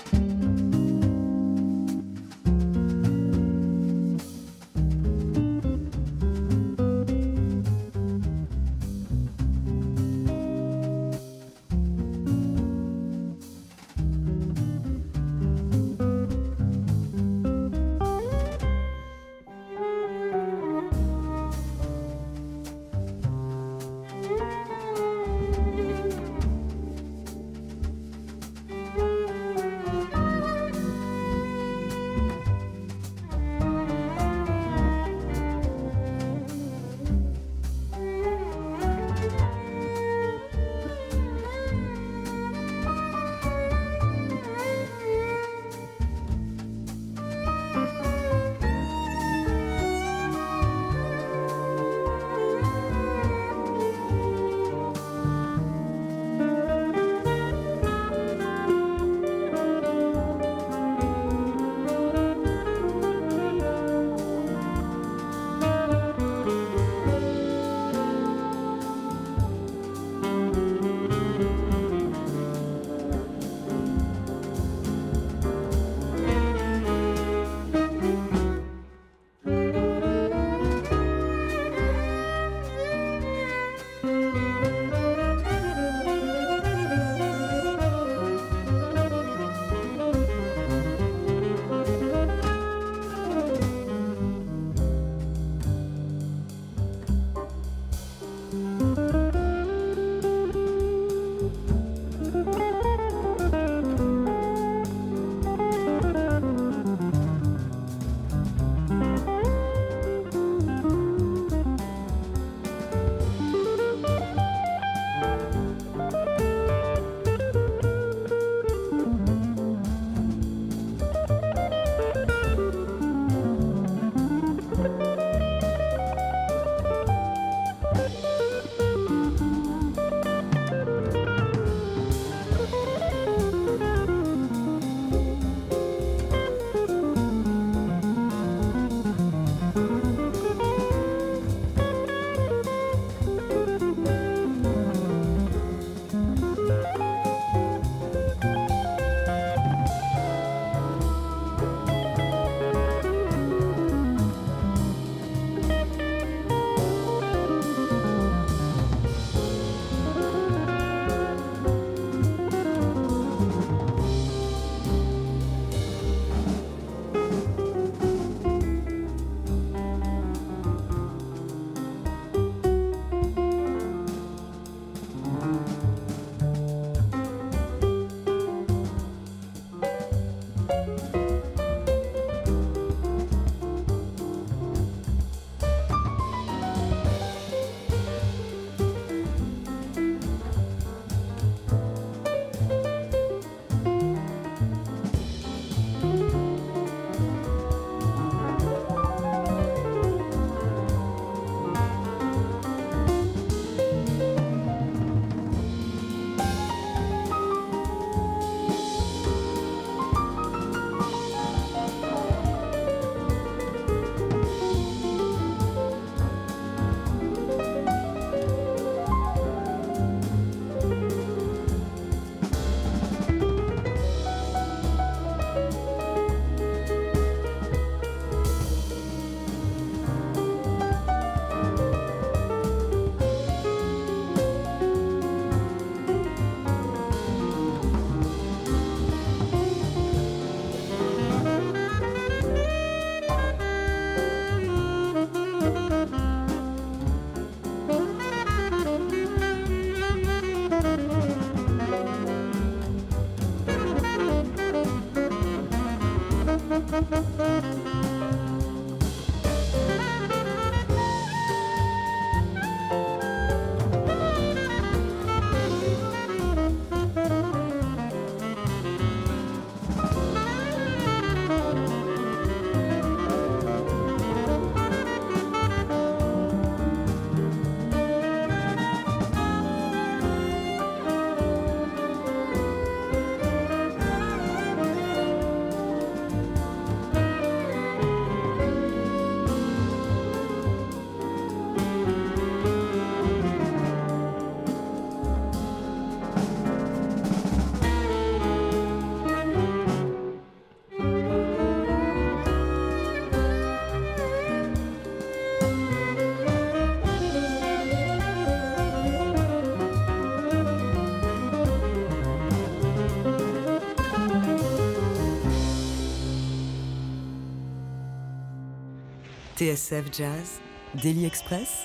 TSF 319.61 320.05
Jazz, 320.11 320.59
Daily 321.03 321.23
Express, 321.23 321.83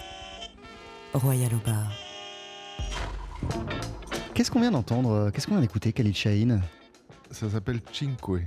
Royal 1.12 1.50
au 1.52 1.58
bar. 1.58 1.92
Qu'est-ce 4.32 4.50
qu'on 4.50 4.60
vient 4.60 4.70
d'entendre 4.70 5.30
Qu'est-ce 5.30 5.46
qu'on 5.46 5.56
vient 5.56 5.60
d'écouter, 5.60 5.92
Khalid 5.92 6.16
Shaheen? 6.16 6.62
Ça 7.30 7.50
s'appelle 7.50 7.80
Cinque. 7.92 8.46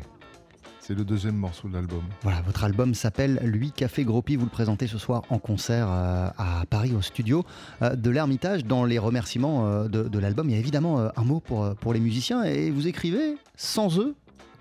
C'est 0.79 0.95
le 0.95 1.05
deuxième 1.05 1.35
morceau 1.35 1.67
de 1.67 1.75
l'album. 1.75 2.01
Voilà, 2.23 2.41
votre 2.41 2.63
album 2.63 2.95
s'appelle 2.95 3.39
Lui 3.43 3.71
Café 3.71 4.03
Gropi. 4.03 4.35
Vous 4.35 4.45
le 4.45 4.49
présentez 4.49 4.87
ce 4.87 4.97
soir 4.97 5.21
en 5.29 5.37
concert 5.37 5.87
euh, 5.91 6.29
à 6.35 6.63
Paris 6.67 6.95
au 6.97 7.03
studio 7.03 7.45
euh, 7.83 7.95
de 7.95 8.09
l'Ermitage. 8.09 8.65
Dans 8.65 8.83
les 8.83 8.97
remerciements 8.97 9.67
euh, 9.67 9.87
de, 9.87 10.07
de 10.07 10.17
l'album, 10.17 10.49
il 10.49 10.53
y 10.53 10.55
a 10.55 10.59
évidemment 10.59 11.01
euh, 11.01 11.09
un 11.15 11.23
mot 11.23 11.39
pour, 11.39 11.65
euh, 11.65 11.75
pour 11.75 11.93
les 11.93 11.99
musiciens 11.99 12.45
et 12.45 12.71
vous 12.71 12.87
écrivez 12.87 13.37
Sans 13.55 13.99
eux, 13.99 14.15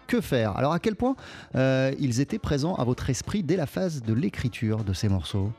que 0.09 0.21
faire 0.21 0.57
Alors 0.57 0.73
à 0.73 0.81
quel 0.81 0.97
point 0.97 1.15
euh, 1.55 1.93
ils 2.01 2.21
étaient 2.21 2.41
présents 2.41 2.75
à 2.75 2.83
votre 2.83 3.09
esprit 3.11 3.45
dès 3.45 3.57
la 3.57 3.67
phase 3.67 4.03
de 4.03 4.13
l'écriture 4.13 4.83
de 4.83 4.93
ces 4.93 5.09
morceaux? 5.09 5.53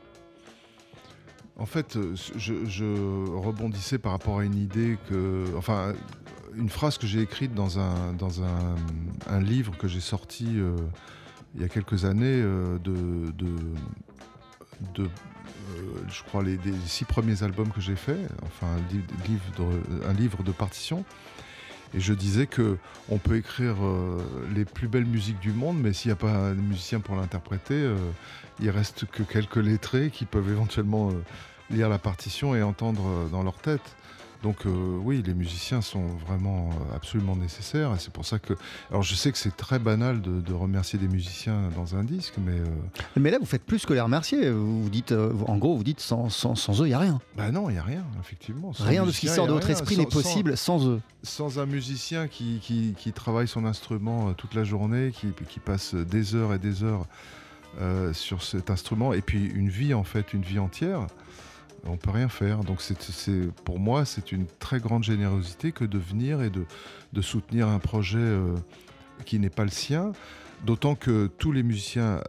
En 1.56 1.66
fait, 1.66 1.96
euh, 1.96 2.14
je, 2.36 3.36
rebondissais 3.36 3.98
par 3.98 4.12
rapport 4.12 4.40
à 4.40 4.44
une 4.44 4.56
idée 4.56 4.98
que. 5.08 5.46
Enfin, 5.56 5.94
une 6.56 6.68
phrase 6.68 6.98
que 6.98 7.06
j'ai 7.06 7.20
écrite 7.20 7.54
dans 7.54 7.78
un, 7.78 9.40
livre 9.40 9.76
que 9.78 9.86
j'ai 9.86 10.00
sorti 10.00 10.46
euh, 10.58 10.76
il 11.54 11.60
y 11.60 11.64
a 11.64 11.68
quelques 11.68 12.04
années 12.04 12.42
de. 12.42 13.32
je 16.08 16.22
crois 16.24 16.42
les, 16.42 16.58
six 16.86 17.04
premiers 17.04 17.42
albums 17.42 17.70
que 17.70 17.80
j'ai 17.80 17.94
faits, 17.94 18.28
enfin 18.42 18.66
un, 18.66 18.92
li- 18.92 19.04
livre 19.28 19.44
de, 19.58 20.06
un 20.08 20.12
livre 20.12 20.42
de 20.42 20.50
partition. 20.50 21.04
Et 21.92 22.00
je 22.00 22.12
disais 22.12 22.46
que 22.46 22.78
on 23.08 23.18
peut 23.18 23.36
écrire 23.36 23.76
euh, 23.82 24.18
les 24.54 24.64
plus 24.64 24.86
belles 24.86 25.06
musiques 25.06 25.40
du 25.40 25.52
monde, 25.52 25.78
mais 25.80 25.92
s'il 25.92 26.10
n'y 26.10 26.12
a 26.12 26.16
pas 26.16 26.30
un 26.30 26.54
musicien 26.54 27.00
pour 27.00 27.16
l'interpréter, 27.16 27.74
euh, 27.74 27.96
il 28.60 28.70
reste 28.70 29.06
que 29.06 29.22
quelques 29.22 29.56
lettrés 29.56 30.10
qui 30.10 30.24
peuvent 30.24 30.50
éventuellement 30.50 31.10
euh, 31.10 31.14
lire 31.70 31.88
la 31.88 31.98
partition 31.98 32.54
et 32.54 32.62
entendre 32.62 33.06
euh, 33.06 33.28
dans 33.28 33.42
leur 33.42 33.56
tête. 33.56 33.96
Donc 34.42 34.64
euh, 34.64 34.96
oui, 35.02 35.22
les 35.26 35.34
musiciens 35.34 35.82
sont 35.82 36.06
vraiment 36.26 36.70
euh, 36.70 36.96
absolument 36.96 37.36
nécessaires. 37.36 37.92
Et 37.94 37.98
c'est 37.98 38.12
pour 38.12 38.24
ça 38.24 38.38
que... 38.38 38.54
Alors 38.90 39.02
je 39.02 39.14
sais 39.14 39.30
que 39.32 39.36
c'est 39.38 39.54
très 39.54 39.78
banal 39.78 40.22
de, 40.22 40.40
de 40.40 40.52
remercier 40.54 40.98
des 40.98 41.08
musiciens 41.08 41.68
dans 41.76 41.94
un 41.94 42.04
disque, 42.04 42.34
mais... 42.38 42.52
euh, 42.58 42.64
Mais 43.16 43.30
là, 43.30 43.38
vous 43.38 43.44
faites 43.46 43.64
plus 43.64 43.84
que 43.84 43.92
les 43.92 44.00
remercier. 44.00 44.50
Vous 44.50 44.88
dites, 44.90 45.12
euh, 45.12 45.32
en 45.46 45.58
gros, 45.58 45.76
vous 45.76 45.84
dites 45.84 46.00
sans, 46.00 46.30
sans, 46.30 46.54
sans 46.54 46.80
eux, 46.80 46.86
il 46.86 46.88
n'y 46.90 46.94
a 46.94 46.98
rien. 46.98 47.20
bah 47.36 47.50
non, 47.50 47.68
il 47.68 47.74
n'y 47.74 47.78
a 47.78 47.82
rien, 47.82 48.04
effectivement. 48.20 48.72
Sans 48.72 48.84
rien 48.84 49.04
de 49.04 49.10
ce 49.10 49.20
qui 49.20 49.28
sort 49.28 49.46
de 49.46 49.52
votre 49.52 49.68
esprit 49.70 49.98
n'est 49.98 50.06
possible 50.06 50.56
sans 50.56 50.88
eux. 50.88 51.00
sans 51.22 51.58
un 51.58 51.66
musicien 51.66 52.26
qui, 52.26 52.60
qui, 52.62 52.94
qui 52.96 53.12
travaille 53.12 53.48
son 53.48 53.66
instrument 53.66 54.32
toute 54.32 54.54
la 54.54 54.64
journée, 54.64 55.12
qui, 55.12 55.28
qui 55.48 55.60
passe 55.60 55.94
des 55.94 56.34
heures 56.34 56.54
et 56.54 56.58
des 56.58 56.82
heures 56.82 57.06
sur 58.12 58.42
cet 58.42 58.68
instrument, 58.70 59.12
et 59.12 59.20
puis 59.20 59.44
une 59.46 59.68
vie 59.68 59.94
en 59.94 60.02
fait, 60.02 60.32
une 60.34 60.42
vie 60.42 60.58
entière, 60.58 61.06
on 61.86 61.96
peut 61.96 62.10
rien 62.10 62.28
faire. 62.28 62.64
Donc 62.64 62.80
c'est, 62.80 62.96
pour 63.64 63.78
moi, 63.78 64.04
c'est 64.04 64.32
une 64.32 64.46
très 64.58 64.80
grande 64.80 65.04
générosité 65.04 65.72
que 65.72 65.84
de 65.84 65.98
venir 65.98 66.42
et 66.42 66.50
de, 66.50 66.64
soutenir 67.22 67.68
un 67.68 67.78
projet 67.78 68.18
euh, 68.18 68.54
qui 69.26 69.38
n'est 69.38 69.50
pas 69.50 69.64
le 69.64 69.70
sien, 69.70 70.12
d'autant 70.64 70.94
que 70.94 71.26
tous 71.38 71.52
les 71.52 71.62
musiciens 71.62 72.20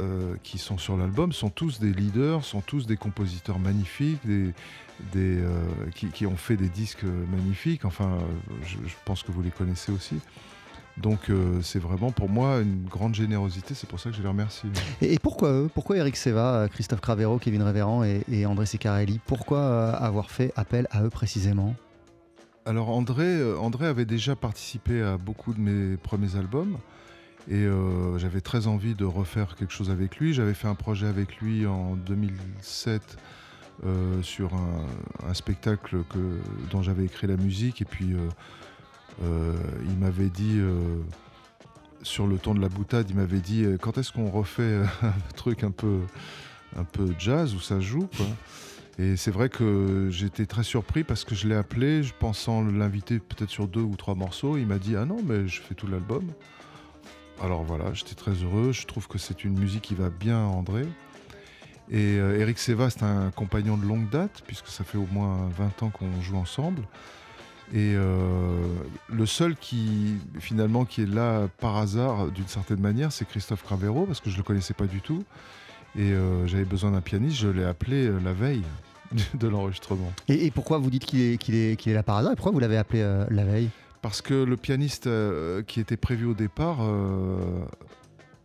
euh, 0.00 0.34
qui 0.42 0.58
sont 0.58 0.78
sur 0.78 0.96
l'album 0.96 1.32
sont 1.32 1.50
tous 1.50 1.80
des 1.80 1.92
leaders, 1.92 2.44
sont 2.44 2.60
tous 2.60 2.86
des 2.86 2.96
compositeurs 2.96 3.58
magnifiques, 3.58 4.20
euh, 4.26 5.62
qui, 5.94 6.26
ont 6.26 6.36
fait 6.36 6.56
des 6.56 6.68
disques 6.68 7.04
magnifiques. 7.30 7.84
Enfin, 7.84 8.18
je, 8.64 8.76
je 8.86 8.94
pense 9.04 9.22
que 9.22 9.32
vous 9.32 9.42
les 9.42 9.50
connaissez 9.50 9.92
aussi. 9.92 10.16
Donc 10.98 11.30
euh, 11.30 11.60
c'est 11.62 11.78
vraiment 11.78 12.10
pour 12.10 12.28
moi 12.28 12.60
une 12.60 12.84
grande 12.84 13.14
générosité, 13.14 13.74
c'est 13.74 13.88
pour 13.88 13.98
ça 13.98 14.10
que 14.10 14.16
je 14.16 14.22
les 14.22 14.28
remercie. 14.28 14.66
Et, 15.00 15.14
et 15.14 15.18
pourquoi 15.18 15.50
eux 15.50 15.70
Pourquoi 15.72 15.96
Eric 15.96 16.16
Seva, 16.16 16.54
euh, 16.54 16.68
Christophe 16.68 17.00
Cravero, 17.00 17.38
Kevin 17.38 17.62
Révérend 17.62 18.04
et, 18.04 18.22
et 18.30 18.44
André 18.44 18.66
Secarelli 18.66 19.20
Pourquoi 19.26 19.58
euh, 19.58 19.92
avoir 19.94 20.30
fait 20.30 20.52
appel 20.54 20.86
à 20.90 21.02
eux 21.02 21.10
précisément? 21.10 21.74
Alors 22.66 22.90
André, 22.90 23.42
André 23.58 23.86
avait 23.86 24.04
déjà 24.04 24.36
participé 24.36 25.02
à 25.02 25.16
beaucoup 25.16 25.52
de 25.54 25.60
mes 25.60 25.96
premiers 25.96 26.36
albums 26.36 26.76
et 27.50 27.54
euh, 27.54 28.18
j'avais 28.18 28.40
très 28.40 28.68
envie 28.68 28.94
de 28.94 29.04
refaire 29.04 29.56
quelque 29.56 29.72
chose 29.72 29.90
avec 29.90 30.18
lui. 30.18 30.32
J'avais 30.32 30.54
fait 30.54 30.68
un 30.68 30.76
projet 30.76 31.06
avec 31.06 31.38
lui 31.38 31.66
en 31.66 31.96
2007 31.96 33.16
euh, 33.84 34.22
sur 34.22 34.54
un, 34.54 34.86
un 35.28 35.34
spectacle 35.34 36.04
que, 36.08 36.18
dont 36.70 36.82
j'avais 36.82 37.04
écrit 37.04 37.26
la 37.26 37.36
musique 37.36 37.82
et 37.82 37.84
puis 37.84 38.14
il 39.20 39.96
m'avait 39.98 40.30
dit 40.30 40.58
euh, 40.58 41.00
sur 42.02 42.26
le 42.26 42.38
ton 42.38 42.54
de 42.54 42.60
la 42.60 42.68
boutade, 42.68 43.08
il 43.10 43.16
m'avait 43.16 43.40
dit 43.40 43.64
euh, 43.64 43.76
quand 43.80 43.98
est-ce 43.98 44.12
qu'on 44.12 44.30
refait 44.30 44.62
euh, 44.62 44.84
un 45.02 45.32
truc 45.36 45.64
un 45.64 45.70
peu, 45.70 46.00
un 46.76 46.84
peu 46.84 47.14
jazz 47.18 47.54
où 47.54 47.60
ça 47.60 47.80
joue. 47.80 48.08
Et 48.98 49.16
c'est 49.16 49.30
vrai 49.30 49.48
que 49.48 50.08
j'étais 50.10 50.44
très 50.44 50.64
surpris 50.64 51.02
parce 51.02 51.24
que 51.24 51.34
je 51.34 51.48
l'ai 51.48 51.54
appelé, 51.54 52.02
je 52.02 52.12
pensant 52.12 52.62
l'inviter 52.62 53.18
peut-être 53.18 53.50
sur 53.50 53.66
deux 53.66 53.80
ou 53.80 53.96
trois 53.96 54.14
morceaux. 54.14 54.58
Il 54.58 54.66
m'a 54.66 54.78
dit 54.78 54.96
ah 54.96 55.06
non 55.06 55.18
mais 55.24 55.48
je 55.48 55.62
fais 55.62 55.74
tout 55.74 55.86
l'album. 55.86 56.26
Alors 57.42 57.64
voilà, 57.64 57.92
j'étais 57.94 58.14
très 58.14 58.32
heureux. 58.32 58.72
Je 58.72 58.86
trouve 58.86 59.08
que 59.08 59.18
c'est 59.18 59.44
une 59.44 59.58
musique 59.58 59.82
qui 59.82 59.94
va 59.94 60.10
bien 60.10 60.36
à 60.36 60.46
André. 60.46 60.86
Et 61.90 62.18
euh, 62.18 62.38
Eric 62.38 62.58
Seva, 62.58 62.90
c'est 62.90 63.02
un 63.02 63.30
compagnon 63.30 63.76
de 63.76 63.86
longue 63.86 64.08
date 64.10 64.42
puisque 64.46 64.68
ça 64.68 64.84
fait 64.84 64.98
au 64.98 65.06
moins 65.10 65.48
20 65.56 65.82
ans 65.84 65.90
qu'on 65.90 66.20
joue 66.20 66.36
ensemble. 66.36 66.82
Et 67.74 67.94
euh, 67.96 68.66
le 69.08 69.24
seul 69.24 69.56
qui 69.56 70.16
finalement 70.40 70.84
qui 70.84 71.02
est 71.02 71.06
là 71.06 71.48
par 71.58 71.78
hasard 71.78 72.30
d'une 72.30 72.46
certaine 72.46 72.80
manière, 72.80 73.12
c'est 73.12 73.26
Christophe 73.26 73.62
Cravero 73.62 74.04
parce 74.04 74.20
que 74.20 74.28
je 74.28 74.36
le 74.36 74.42
connaissais 74.42 74.74
pas 74.74 74.86
du 74.86 75.00
tout. 75.00 75.24
Et 75.96 76.12
euh, 76.12 76.46
j'avais 76.46 76.64
besoin 76.64 76.92
d'un 76.92 77.00
pianiste, 77.00 77.36
je 77.36 77.48
l'ai 77.48 77.64
appelé 77.64 78.06
euh, 78.06 78.18
la 78.24 78.32
veille 78.32 78.62
de 79.34 79.48
l'enregistrement. 79.48 80.10
et, 80.28 80.46
et 80.46 80.50
pourquoi 80.50 80.78
vous 80.78 80.90
dites 80.90 81.04
qu'il 81.04 81.20
est, 81.20 81.38
qu'il 81.38 81.54
est, 81.54 81.76
qu'il 81.76 81.92
est 81.92 81.94
là 81.94 82.02
par 82.02 82.16
hasard 82.16 82.32
Et 82.32 82.36
pourquoi 82.36 82.52
vous 82.52 82.60
l'avez 82.60 82.78
appelé 82.78 83.02
euh, 83.02 83.26
la 83.30 83.44
veille? 83.44 83.68
Parce 84.00 84.22
que 84.22 84.34
le 84.34 84.56
pianiste 84.56 85.08
qui 85.68 85.78
était 85.78 85.96
prévu 85.96 86.24
au 86.26 86.34
départ 86.34 86.78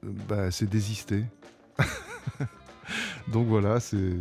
bah, 0.03 0.51
s'est 0.51 0.67
désisté. 0.67 1.23
Donc 3.27 3.47
voilà, 3.47 3.79
c'est. 3.79 4.13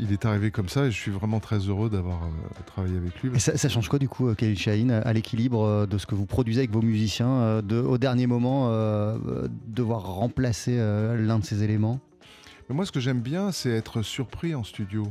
Il 0.00 0.12
est 0.12 0.24
arrivé 0.26 0.50
comme 0.50 0.68
ça 0.68 0.86
et 0.86 0.90
je 0.90 0.96
suis 0.98 1.12
vraiment 1.12 1.38
très 1.38 1.58
heureux 1.58 1.88
d'avoir 1.88 2.24
euh, 2.24 2.62
travaillé 2.66 2.96
avec 2.96 3.22
lui. 3.22 3.30
Et 3.34 3.38
ça, 3.38 3.56
ça 3.56 3.68
change 3.68 3.88
quoi 3.88 3.98
du 4.00 4.08
coup, 4.08 4.28
euh, 4.28 4.34
Khalil 4.34 4.58
Shaheen, 4.58 4.90
à 4.90 5.12
l'équilibre 5.12 5.62
euh, 5.64 5.86
de 5.86 5.98
ce 5.98 6.06
que 6.06 6.16
vous 6.16 6.26
produisez 6.26 6.60
avec 6.60 6.72
vos 6.72 6.82
musiciens, 6.82 7.28
euh, 7.30 7.62
de, 7.62 7.76
au 7.80 7.96
dernier 7.96 8.26
moment, 8.26 8.70
euh, 8.70 9.16
euh, 9.28 9.48
devoir 9.68 10.02
remplacer 10.02 10.76
euh, 10.78 11.16
l'un 11.24 11.38
de 11.38 11.44
ces 11.44 11.62
éléments? 11.62 12.00
Mais 12.68 12.74
moi, 12.74 12.86
ce 12.86 12.92
que 12.92 12.98
j'aime 13.00 13.20
bien, 13.20 13.52
c'est 13.52 13.70
être 13.70 14.02
surpris 14.02 14.54
en 14.54 14.64
studio. 14.64 15.04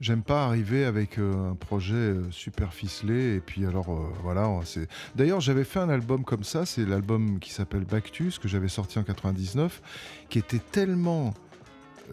J'aime 0.00 0.22
pas 0.22 0.44
arriver 0.46 0.84
avec 0.84 1.18
euh, 1.18 1.52
un 1.52 1.54
projet 1.54 1.94
euh, 1.94 2.28
super 2.32 2.74
ficelé 2.74 3.36
et 3.36 3.40
puis 3.40 3.64
alors 3.64 3.90
euh, 3.90 4.08
voilà. 4.24 4.48
c'est- 4.64 4.88
D'ailleurs, 5.14 5.40
j'avais 5.40 5.62
fait 5.62 5.78
un 5.78 5.88
album 5.88 6.24
comme 6.24 6.42
ça. 6.42 6.66
C'est 6.66 6.84
l'album 6.84 7.38
qui 7.38 7.52
s'appelle 7.52 7.84
Bactus 7.84 8.40
que 8.40 8.48
j'avais 8.48 8.66
sorti 8.68 8.98
en 8.98 9.04
99, 9.04 9.80
qui 10.28 10.40
était 10.40 10.58
tellement, 10.58 11.32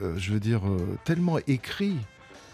euh, 0.01 0.17
je 0.17 0.31
veux 0.31 0.39
dire, 0.39 0.67
euh, 0.67 0.97
tellement 1.03 1.37
écrit 1.47 1.97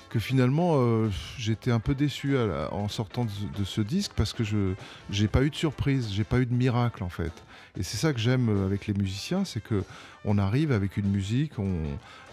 que 0.10 0.20
finalement 0.20 0.76
euh, 0.76 1.10
j'étais 1.38 1.70
un 1.70 1.82
peu 1.82 1.94
déçu 1.94 2.38
en 2.72 2.88
sortant 2.88 3.26
de, 3.26 3.64
ce 3.66 3.82
disque 3.82 4.14
parce 4.16 4.32
que 4.32 4.46
je 4.46 4.74
j'ai 5.10 5.28
pas 5.28 5.44
eu 5.44 5.50
de 5.50 5.56
surprise, 5.56 6.10
j'ai 6.14 6.24
pas 6.24 6.40
eu 6.40 6.46
de 6.46 6.54
miracle 6.54 7.04
en 7.04 7.10
fait. 7.10 7.34
Et 7.78 7.84
c'est 7.84 7.98
ça 7.98 8.14
que 8.14 8.20
j'aime 8.20 8.66
avec 8.66 8.88
les 8.88 8.94
musiciens, 8.94 9.44
c'est 9.44 9.62
que 9.62 9.84
on 10.24 10.38
arrive 10.38 10.72
avec 10.72 10.96
une 10.96 11.10
musique, 11.10 11.54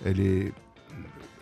elle 0.05 0.21
est 0.21 0.53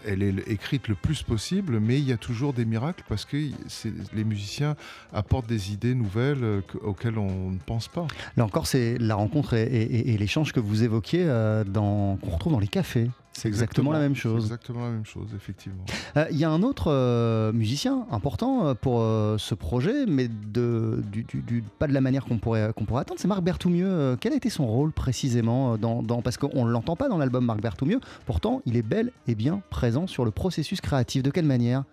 elle 0.04 0.22
est 0.22 0.48
écrite 0.48 0.88
le 0.88 0.96
plus 0.96 1.22
possible, 1.22 1.78
mais 1.78 1.98
il 1.98 2.04
y 2.08 2.12
a 2.12 2.16
toujours 2.16 2.54
des 2.54 2.64
miracles 2.64 3.04
parce 3.08 3.24
que 3.24 3.36
les 3.36 4.24
musiciens 4.24 4.74
apportent 5.12 5.46
des 5.46 5.72
idées 5.72 5.94
nouvelles 5.94 6.62
que- 6.66 6.78
auxquelles 6.78 7.18
on 7.18 7.50
ne 7.50 7.58
pense 7.58 7.86
pas. 7.86 8.08
Là 8.36 8.44
encore, 8.44 8.66
c'est 8.66 8.98
la 8.98 9.14
rencontre 9.14 9.54
et, 9.54 10.16
l'échange 10.18 10.52
que 10.52 10.58
vous 10.58 10.82
évoquiez 10.82 11.24
qu'on 11.72 12.18
retrouve 12.22 12.54
dans 12.54 12.58
les 12.58 12.68
cafés. 12.68 13.10
C'est 13.34 13.48
exactement, 13.48 13.92
la 13.92 13.98
même 13.98 14.14
chose. 14.14 14.42
Exactement 14.44 14.84
la 14.84 14.90
même 14.90 15.06
chose, 15.06 15.28
effectivement. 15.34 15.84
Euh, 16.18 16.26
Il 16.30 16.36
y 16.36 16.44
a 16.44 16.50
un 16.50 16.62
autre 16.62 16.92
euh, 16.92 17.50
musicien 17.52 18.06
important 18.10 18.66
euh, 18.66 18.74
pour 18.74 19.00
euh, 19.00 19.38
ce 19.38 19.54
projet, 19.54 20.04
mais 20.06 20.28
de, 20.28 21.02
du, 21.10 21.24
du- 21.24 21.40
du- 21.40 21.64
pas 21.78 21.86
de 21.86 21.94
la 21.94 22.02
manière 22.02 22.24
qu'on 22.26 22.36
pourrait, 22.38 22.72
qu'on 22.76 22.84
pourrait 22.84 23.00
attendre. 23.00 23.18
C'est 23.18 23.28
Marc 23.28 23.42
Berthoumieux. 23.42 24.16
Quel 24.20 24.34
a 24.34 24.36
été 24.36 24.50
son 24.50 24.66
rôle 24.66 24.92
précisément 24.92 25.78
dans, 25.78 26.02
dans- 26.02 26.20
Parce 26.20 26.36
qu'on 26.36 26.66
ne 26.66 26.70
l'entend 26.70 26.94
pas 26.94 27.08
dans 27.08 27.16
l'album 27.18 27.44
Marc 27.46 27.60
Berthoumieux. 27.62 28.00
Pourtant, 28.26 28.60
il 28.66 28.76
est 28.76 28.82
bel 28.82 29.12
et 29.26 29.34
bien 29.34 29.62
présent 29.70 30.06
sur 30.06 30.24
le 30.26 30.30
processus 30.30 30.80
créatif. 30.82 31.22
De 31.22 31.30
quelle 31.30 31.46
manière? 31.46 31.84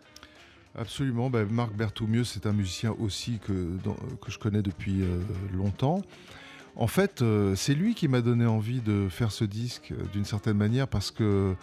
Absolument. 0.78 1.30
Ben, 1.30 1.48
Marc 1.50 1.74
Berthoumieux, 1.74 2.26
c'est 2.26 2.46
un 2.48 2.54
musicien 2.54 2.94
aussi 3.00 3.40
que, 3.40 3.54
dans- 3.84 3.96
que 4.22 4.30
je 4.30 4.38
connais 4.40 4.62
depuis 4.62 5.04
longtemps. 5.54 6.02
En 6.80 6.88
fait, 6.88 7.22
euh, 7.22 7.56
c'est 7.56 7.74
lui 7.74 7.94
qui 7.94 8.08
m'a 8.08 8.22
donné 8.22 8.46
envie 8.46 8.80
de 8.80 9.10
faire 9.10 9.34
ce 9.34 9.44
disque 9.44 9.92
euh, 9.92 10.02
d'une 10.14 10.24
certaine 10.24 10.56
manière 10.56 10.88
parce 10.88 11.12
que 11.12 11.54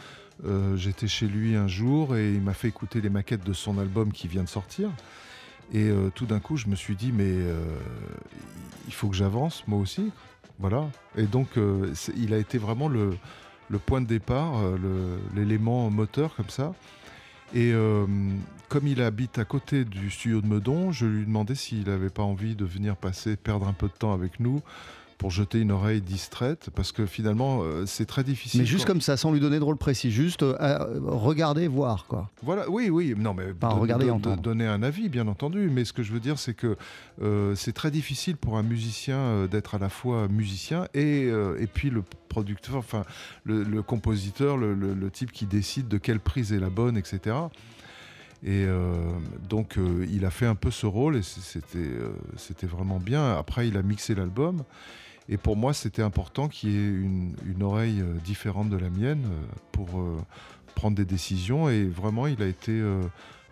euh, 0.45 0.77
j'étais 0.77 1.09
chez 1.09 1.27
lui 1.27 1.57
un 1.57 1.69
jour 1.69 2.15
et 2.17 2.35
il 2.35 2.43
m'a 2.43 2.53
fait 2.53 2.69
écouter 2.69 3.01
les 3.01 3.09
maquettes 3.09 3.43
de 3.43 3.55
son 3.55 3.79
album 3.79 4.13
qui 4.13 4.29
vient 4.29 4.45
de 4.45 4.49
sortir. 4.49 4.91
Et 5.73 5.91
tout 6.15 6.27
d'un 6.27 6.39
coup, 6.39 6.57
je 6.57 6.69
me 6.69 6.77
suis 6.77 6.95
dit, 6.95 7.11
mais 7.11 7.35
il 8.87 8.93
faut 8.93 9.09
que 9.09 9.17
j'avance 9.17 9.67
moi 9.67 9.81
aussi. 9.81 10.13
Voilà. 10.61 10.89
Et 11.17 11.25
donc, 11.25 11.49
il 12.17 12.33
a 12.35 12.39
été 12.39 12.57
vraiment 12.57 12.87
le, 12.87 13.17
point 13.85 14.01
de 14.01 14.07
départ, 14.07 14.63
l'élément 15.35 15.91
moteur 15.91 16.37
comme 16.37 16.51
ça. 16.51 16.73
Et 17.53 17.73
comme 18.69 18.87
il 18.87 19.03
habite 19.03 19.41
à 19.41 19.45
côté 19.45 19.85
du 19.85 20.09
studio 20.09 20.41
de 20.41 20.47
Meudon, 20.47 20.93
je 20.93 21.05
lui 21.05 21.27
demandais 21.27 21.57
s'il 21.57 21.89
n'avait 21.89 22.11
pas 22.11 22.23
envie 22.23 22.55
de 22.55 22.65
venir 22.65 22.97
passer, 22.97 23.35
perdre 23.35 23.67
un 23.67 23.73
peu 23.73 23.89
de 23.89 23.95
temps 23.95 24.15
avec 24.15 24.39
nous 24.39 24.63
pour 25.19 25.31
jeter 25.31 25.61
une 25.61 25.73
oreille 25.73 26.03
distraite, 26.03 26.69
parce 26.75 26.93
que 26.93 27.07
finalement, 27.07 27.61
euh, 27.63 27.87
c'est 27.87 28.05
très 28.05 28.23
difficile. 28.23 28.61
Mais 28.61 28.67
juste 28.67 28.85
comme 28.85 29.01
ça, 29.01 29.17
sans 29.17 29.33
lui 29.33 29.41
donner 29.41 29.59
de 29.59 29.65
rôle 29.65 29.79
précis, 29.79 30.11
juste 30.11 30.43
euh, 30.43 30.55
regarder, 31.07 31.69
voir, 31.69 32.07
quoi. 32.07 32.31
Voilà, 32.43 32.69
oui, 32.69 32.91
oui, 32.91 33.15
non, 33.17 33.33
mais 33.33 33.55
pas 33.55 33.69
regarder, 33.69 34.11
entendre. 34.11 34.43
donner 34.43 34.67
un 34.67 34.83
avis, 34.83 35.09
bien 35.09 35.27
entendu. 35.27 35.71
Mais 35.73 35.85
ce 35.85 35.93
que 35.93 36.03
je 36.03 36.13
veux 36.13 36.21
dire, 36.21 36.39
c'est 36.39 36.55
que 36.55 36.77
euh, 37.23 37.55
c'est 37.55 37.73
très 37.73 37.91
difficile 37.91 38.37
pour 38.37 38.59
un 38.59 38.63
musicien 38.63 39.47
d'être 39.47 39.75
à 39.75 39.79
la 39.79 39.89
fois 39.89 40.29
musicien 40.29 40.87
et, 40.93 41.29
et 41.59 41.67
puis 41.67 41.91
le 41.91 42.03
producteur, 42.29 42.77
enfin, 42.77 43.05
le, 43.45 43.83
compositeur, 43.83 44.57
le, 44.57 44.75
le, 44.75 45.11
type 45.11 45.33
qui 45.33 45.47
décide 45.47 45.89
de 45.89 45.97
quelle 45.97 46.21
prise 46.21 46.53
est 46.53 46.59
la 46.59 46.69
bonne, 46.69 46.97
etc. 46.99 47.37
Et 48.45 48.67
donc, 49.49 49.79
il 50.11 50.25
a 50.25 50.31
fait 50.31 50.47
un 50.47 50.55
peu 50.55 50.71
ce 50.71 50.87
rôle 50.87 51.17
et 51.17 51.23
c'était 51.23 51.91
c'était 52.37 52.67
vraiment 52.67 52.99
bien. 52.99 53.37
Après, 53.37 53.67
il 53.69 53.77
a 53.77 53.83
mixé 53.83 54.15
l'album. 54.15 54.63
Et 55.29 55.37
pour 55.37 55.57
moi, 55.57 55.75
c'était 55.75 56.03
important 56.03 56.49
qu'il 56.49 56.71
y 56.71 56.77
ait 56.77 56.89
une, 56.89 57.63
oreille 57.63 58.01
euh, 58.01 58.13
différente 58.25 58.71
de 58.71 58.77
la 58.77 58.91
mienne 58.91 59.25
euh, 59.27 59.43
pour 59.73 59.99
euh, 59.99 60.17
prendre 60.75 60.97
des 60.97 61.05
décisions. 61.05 61.69
Et 61.69 61.85
vraiment, 61.85 62.27
il 62.27 62.43
a 62.43 62.47
été 62.47 62.83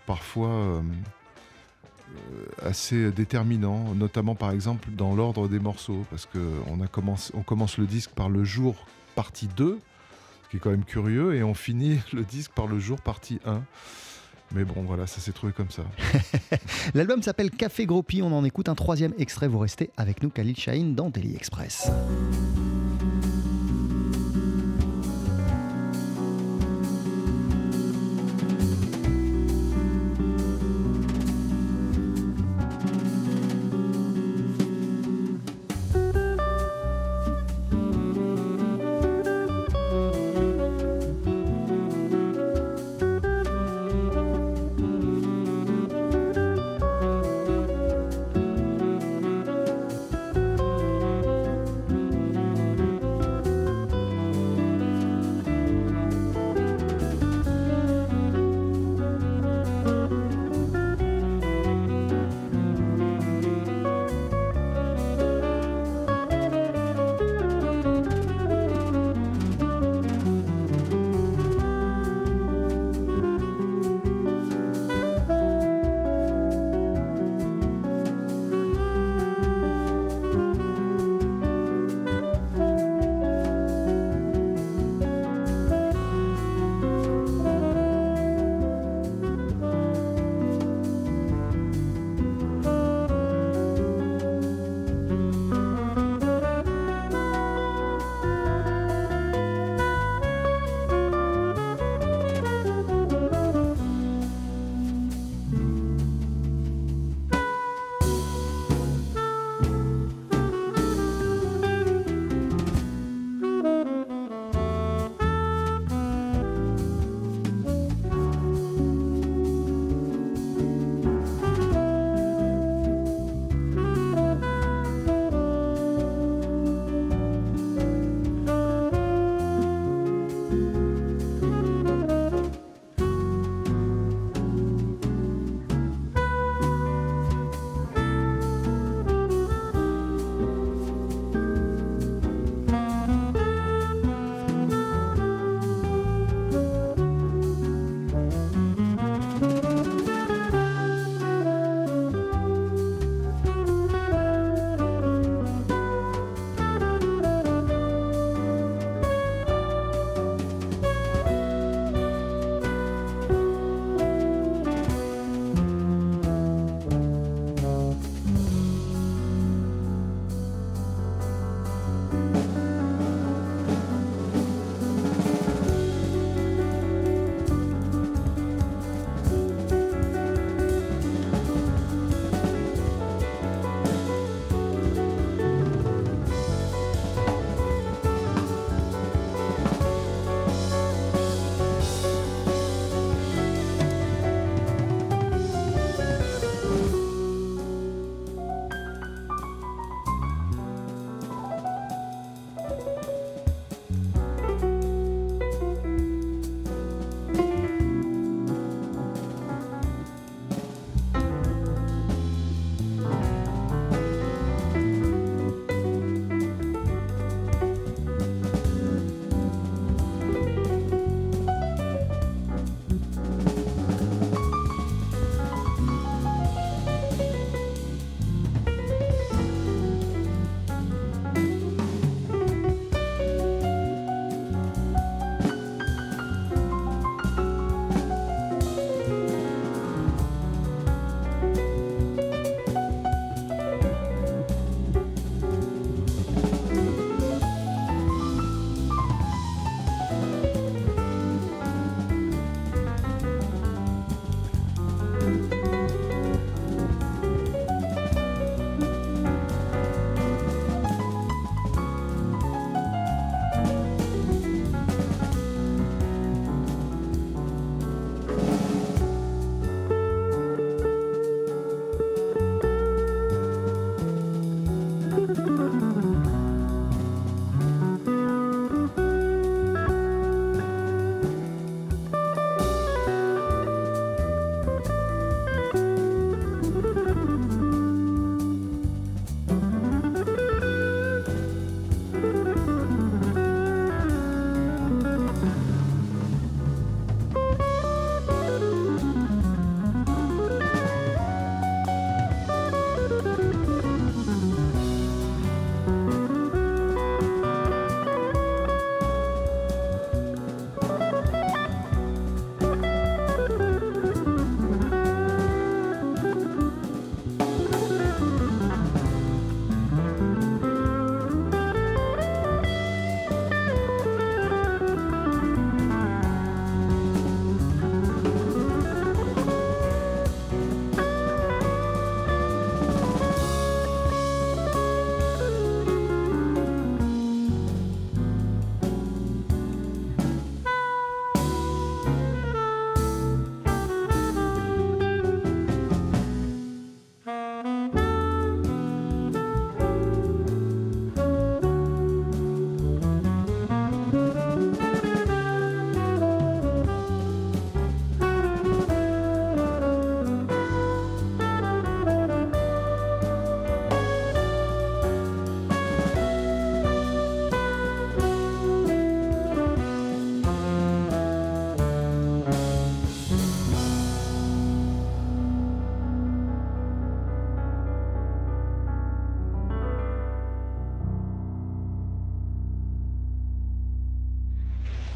parfois 0.07 0.83
assez 2.63 3.11
déterminant, 3.11 3.95
notamment 3.95 4.35
par 4.35 4.51
exemple 4.51 4.91
dans 4.91 5.15
l'ordre 5.15 5.49
des 5.49 5.59
morceaux, 5.59 6.05
parce 6.11 6.27
qu'on 6.27 6.79
on 7.35 7.43
commence 7.43 7.79
le 7.79 7.87
disque 7.87 8.11
par 8.11 8.29
le 8.29 8.45
jour 8.45 8.87
partie 9.15 9.49
2, 9.49 9.79
ce 10.43 10.49
qui 10.51 10.59
est 10.59 10.61
quand 10.61 10.71
même 10.71 10.85
curieux, 10.85 11.35
et 11.35 11.43
on 11.43 11.55
finit 11.55 11.99
le 12.13 12.25
disque 12.25 12.53
par 12.53 12.67
le 12.67 12.79
jour 12.79 13.01
partie 13.01 13.41
1. 13.47 13.63
Mais 14.53 14.65
bon, 14.65 14.83
voilà, 14.83 15.07
ça 15.07 15.21
s'est 15.21 15.33
trouvé 15.33 15.53
comme 15.53 15.71
ça. 15.71 15.83
L'album 16.95 17.23
s'appelle 17.23 17.51
Café 17.51 17.87
Gropi. 17.87 18.23
On 18.23 18.33
en 18.33 18.45
écoute 18.45 18.69
un 18.69 18.75
troisième 18.75 19.13
extrait. 19.19 19.49
Vous 19.49 19.59
restez 19.59 19.91
avec 19.97 20.23
nous, 20.23 20.31
Khalil 20.31 20.57
Shahin, 20.57 20.93
dans 20.95 21.11
Daily 21.11 21.35
Express. 21.35 21.91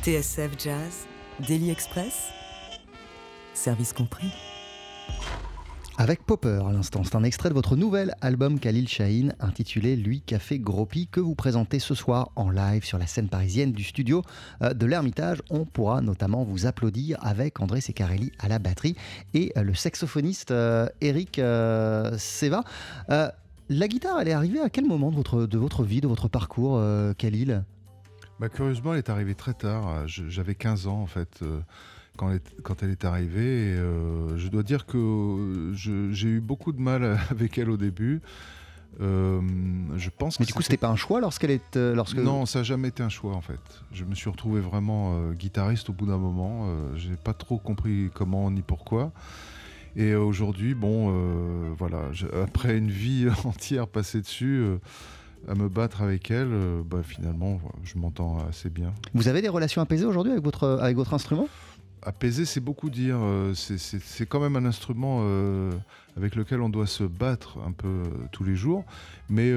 TSF 0.08 0.52
Jazz, 0.58 1.06
Daily 1.46 1.68
Express, 1.68 2.30
service 3.52 3.92
compris. 3.92 4.32
Avec 5.98 6.24
Popper 6.24 6.62
à 6.66 6.72
l'instant, 6.72 7.02
c'est 7.04 7.14
un 7.14 7.24
extrait 7.24 7.50
de 7.50 7.54
votre 7.54 7.76
nouvel 7.76 8.14
album 8.22 8.58
Khalil 8.58 8.88
Shaheen 8.88 9.34
intitulé 9.38 9.96
Lui 9.96 10.22
Café 10.22 10.58
Gropi 10.58 11.08
que 11.08 11.20
vous 11.20 11.34
présentez 11.34 11.78
ce 11.78 11.94
soir 11.94 12.30
en 12.36 12.48
live 12.48 12.86
sur 12.86 12.96
la 12.96 13.06
scène 13.06 13.28
parisienne 13.28 13.72
du 13.72 13.84
studio 13.84 14.22
euh, 14.62 14.72
de 14.72 14.86
l'Ermitage. 14.86 15.42
On 15.50 15.66
pourra 15.66 16.00
notamment 16.00 16.42
vous 16.42 16.64
applaudir 16.64 17.18
avec 17.20 17.60
André 17.60 17.82
Secarelli 17.82 18.32
à 18.38 18.48
la 18.48 18.58
batterie 18.58 18.96
et 19.34 19.52
euh, 19.58 19.62
le 19.62 19.74
saxophoniste 19.74 20.52
euh, 20.52 20.88
Eric 21.02 21.38
Seva. 22.16 22.64
La 23.08 23.88
guitare, 23.88 24.22
elle 24.22 24.28
est 24.28 24.32
arrivée 24.32 24.60
à 24.60 24.70
quel 24.70 24.86
moment 24.86 25.10
de 25.10 25.16
votre, 25.16 25.44
de 25.44 25.58
votre 25.58 25.84
vie, 25.84 26.00
de 26.00 26.08
votre 26.08 26.28
parcours, 26.28 26.82
Khalil? 27.18 27.62
Bah, 28.40 28.48
Curieusement, 28.48 28.92
elle 28.92 28.98
est 28.98 29.10
arrivée 29.10 29.34
très 29.34 29.54
tard. 29.54 30.06
J'avais 30.06 30.54
15 30.54 30.86
ans 30.86 31.00
en 31.00 31.06
fait 31.06 31.42
quand 32.62 32.82
elle, 32.82 32.90
est 32.90 33.04
arrivée. 33.04 33.74
Euh, 33.74 34.36
je 34.36 34.48
dois 34.48 34.62
dire 34.62 34.86
que 34.86 35.72
j'ai 35.72 36.28
eu 36.28 36.40
beaucoup 36.40 36.72
de 36.72 36.80
mal 36.80 37.18
avec 37.30 37.56
elle 37.58 37.70
au 37.70 37.76
début. 37.76 38.20
Euh, 39.00 39.40
je 39.96 40.10
pense 40.10 40.40
Mais 40.40 40.46
du 40.46 40.52
coup, 40.52 40.62
c'était 40.62 40.76
pas 40.76 40.88
un 40.88 40.96
choix 40.96 41.20
lorsqu'elle 41.20 41.52
est. 41.52 41.76
Euh, 41.76 41.94
lorsque... 41.94 42.16
Non, 42.16 42.46
ça 42.46 42.60
n'a 42.60 42.62
jamais 42.64 42.88
été 42.88 43.02
un 43.02 43.08
choix 43.08 43.34
en 43.34 43.40
fait. 43.40 43.60
Je 43.92 44.04
me 44.04 44.14
suis 44.14 44.28
retrouvé 44.28 44.60
vraiment 44.60 45.30
guitariste 45.32 45.88
au 45.90 45.92
bout 45.92 46.06
d'un 46.06 46.18
moment. 46.18 46.66
J'ai 46.96 47.16
pas 47.16 47.34
trop 47.34 47.58
compris 47.58 48.10
comment 48.12 48.50
ni 48.50 48.62
pourquoi. 48.62 49.12
Et 49.96 50.14
aujourd'hui, 50.14 50.74
bon, 50.74 51.74
voilà, 51.78 52.10
après 52.42 52.76
une 52.76 52.90
vie 52.90 53.28
entière 53.44 53.86
passée 53.86 54.20
dessus 54.20 54.64
à 55.46 55.54
me 55.54 55.68
battre 55.68 56.02
avec 56.02 56.30
elle, 56.30 56.50
bah, 56.84 57.02
finalement, 57.02 57.60
je 57.84 57.98
m'entends 57.98 58.38
assez 58.48 58.70
bien. 58.70 58.92
Vous 59.14 59.28
avez 59.28 59.42
des 59.42 59.48
relations 59.48 59.80
apaisées 59.80 60.04
aujourd'hui 60.04 60.32
avec 60.32 60.44
votre, 60.44 60.78
avec 60.80 60.96
votre 60.96 61.14
instrument? 61.14 61.48
Apaiser, 62.02 62.44
c'est 62.44 62.60
beaucoup 62.60 62.90
dire. 62.90 63.18
Euh, 63.20 63.54
c'est 63.54 64.26
quand 64.26 64.40
même 64.40 64.56
un 64.56 64.64
instrument 64.64 65.20
euh, 65.22 65.72
avec 66.16 66.36
lequel 66.36 66.60
on 66.60 66.68
doit 66.68 66.86
se 66.86 67.04
battre 67.04 67.58
un 67.66 67.72
peu 67.72 67.88
euh, 67.88 68.04
tous 68.32 68.44
les 68.44 68.54
jours. 68.54 68.84
Mais 69.28 69.52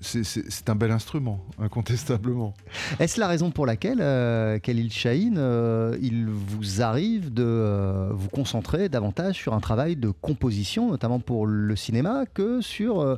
c'est 0.00 0.70
un 0.70 0.74
bel 0.74 0.90
instrument, 0.90 1.44
incontestablement. 1.58 2.54
Est-ce 2.98 3.20
la 3.20 3.28
raison 3.28 3.50
pour 3.50 3.66
laquelle, 3.66 4.00
euh, 4.00 4.58
Khalil 4.58 4.92
Shaheen, 4.92 5.36
euh, 5.38 5.96
il 6.00 6.26
vous 6.26 6.82
arrive 6.82 7.32
de 7.32 7.44
euh, 7.44 8.10
vous 8.12 8.28
concentrer 8.28 8.88
davantage 8.88 9.36
sur 9.36 9.54
un 9.54 9.60
travail 9.60 9.96
de 9.96 10.10
composition, 10.10 10.90
notamment 10.90 11.20
pour 11.20 11.46
le 11.46 11.76
cinéma, 11.76 12.24
que 12.32 12.60
sur 12.60 13.00
euh, 13.00 13.16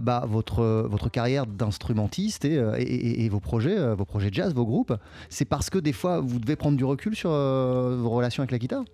bah, 0.00 0.24
votre, 0.26 0.86
votre 0.88 1.10
carrière 1.10 1.46
d'instrumentiste 1.46 2.44
et, 2.44 3.24
et, 3.24 3.28
vos, 3.28 3.40
projets, 3.40 3.94
vos 3.94 4.04
projets 4.04 4.30
jazz, 4.32 4.54
vos 4.54 4.66
groupes? 4.66 4.94
C'est 5.28 5.44
parce 5.44 5.70
que 5.70 5.78
des 5.78 5.92
fois, 5.92 6.20
vous 6.20 6.38
devez 6.38 6.56
prendre 6.56 6.76
du 6.76 6.84
recul 6.84 7.14
sur 7.14 7.30
vos 7.30 8.10
relations 8.10 8.42
avec 8.42 8.50
la 8.50 8.58
guitare? 8.58 8.84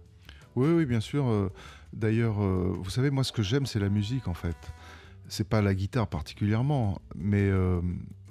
Oui, 0.57 0.69
oui, 0.69 0.85
bien 0.85 1.01
sûr. 1.01 1.51
D'ailleurs, 1.93 2.41
vous 2.41 2.91
savez, 2.91 3.11
moi, 3.11 3.25
ce 3.25 3.33
que 3.33 3.43
j'aime, 3.43 3.67
c'est 3.67 3.81
la 3.81 3.89
musique, 3.89 4.27
en 4.27 4.35
fait 4.35 4.57
c'est 5.31 5.49
pas 5.49 5.63
la 5.63 5.75
guitare 5.75 6.09
particulièrement, 6.09 7.01
mais 7.15 7.49
euh, 7.49 7.81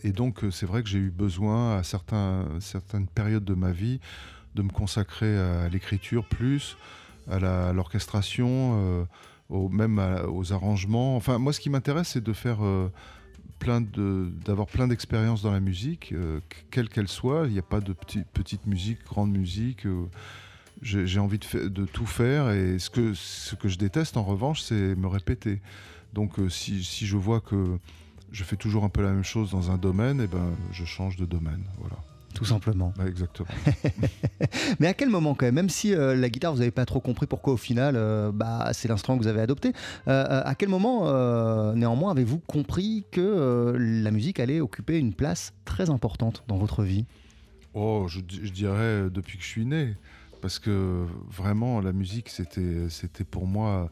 et 0.03 0.11
donc 0.11 0.43
euh, 0.43 0.51
c'est 0.51 0.65
vrai 0.65 0.83
que 0.83 0.89
j'ai 0.89 0.99
eu 0.99 1.09
besoin 1.09 1.77
à 1.77 1.83
certaines 1.83 3.07
périodes 3.15 3.45
de 3.45 3.53
ma 3.53 3.71
vie 3.71 3.99
de 4.55 4.63
me 4.63 4.69
consacrer 4.69 5.37
à 5.37 5.69
l'écriture 5.69 6.27
plus, 6.27 6.75
à 7.29 7.71
l'orchestration, 7.71 9.07
euh, 9.51 9.69
même 9.69 9.99
aux 10.27 10.51
arrangements. 10.51 11.15
Enfin, 11.15 11.37
moi, 11.37 11.53
ce 11.53 11.59
qui 11.59 11.69
m'intéresse, 11.69 12.09
c'est 12.09 12.23
de 12.23 12.33
faire 12.33 12.57
plein 13.59 13.79
d'avoir 13.79 14.65
plein 14.65 14.87
d'expériences 14.87 15.43
dans 15.43 15.51
la 15.51 15.59
musique, 15.59 16.15
quelle 16.71 16.89
qu'elle 16.89 17.07
soit. 17.07 17.43
Il 17.45 17.53
n'y 17.53 17.59
a 17.59 17.63
pas 17.63 17.79
de 17.79 17.93
petite 17.93 18.65
musique, 18.65 19.05
grande 19.05 19.31
musique. 19.31 19.85
j'ai 20.81 21.19
envie 21.19 21.37
de, 21.37 21.85
tout 21.85 22.07
faire 22.07 22.49
et 22.49 22.79
ce 22.79 22.89
que 22.89 23.13
je 23.69 23.77
déteste 23.77 24.17
en 24.17 24.23
revanche, 24.23 24.61
c'est 24.61 24.95
me 24.95 25.07
répéter. 25.07 25.61
Donc 26.13 26.39
euh, 26.39 26.49
si, 26.49 26.81
je 26.81 27.17
vois 27.17 27.41
que 27.41 27.77
je 28.31 28.43
fais 28.43 28.55
toujours 28.55 28.83
un 28.83 28.89
peu 28.89 29.01
la 29.01 29.11
même 29.11 29.23
chose 29.23 29.51
dans 29.51 29.71
un 29.71 29.77
domaine, 29.77 30.21
et 30.21 30.25
eh 30.25 30.27
ben, 30.27 30.51
je 30.71 30.85
change 30.85 31.17
de 31.17 31.25
domaine. 31.25 31.63
Voilà. 31.79 31.95
Tout 32.35 32.45
simplement. 32.45 32.93
Bah, 32.95 33.07
exactement. 33.07 33.49
Mais 34.79 34.87
à 34.87 34.93
quel 34.93 35.09
moment 35.09 35.33
quand 35.33 35.47
même, 35.47 35.55
même 35.55 35.69
si 35.69 35.93
euh, 35.93 36.15
la 36.15 36.29
guitare, 36.29 36.53
vous 36.53 36.59
n'avez 36.59 36.71
pas 36.71 36.85
trop 36.85 36.99
compris 36.99 37.25
pourquoi 37.25 37.53
au 37.53 37.57
final, 37.57 37.95
euh, 37.97 38.31
bah, 38.31 38.69
c'est 38.73 38.87
l'instrument 38.87 39.17
que 39.17 39.23
vous 39.23 39.29
avez 39.29 39.41
adopté, 39.41 39.73
à 40.05 40.53
quel 40.57 40.69
moment 40.69 41.05
néanmoins 41.73 42.11
avez-vous 42.11 42.39
compris 42.39 43.05
que 43.11 43.75
la 43.77 44.11
musique 44.11 44.39
allait 44.39 44.61
occuper 44.61 44.97
une 44.99 45.13
place 45.13 45.53
très 45.65 45.89
importante 45.89 46.43
dans 46.47 46.57
votre 46.57 46.83
vie? 46.83 47.05
Oh, 47.73 48.05
je, 48.07 48.19
je, 48.27 48.51
dirais 48.51 49.09
depuis 49.11 49.37
que 49.37 49.43
je 49.43 49.49
suis 49.49 49.65
né 49.65 49.95
parce 50.41 50.59
que 50.59 51.05
vraiment 51.29 51.81
la 51.81 51.91
musique 51.91 52.29
c'était 52.29 52.89
c'était 52.89 53.23
pour 53.23 53.47
moi 53.47 53.89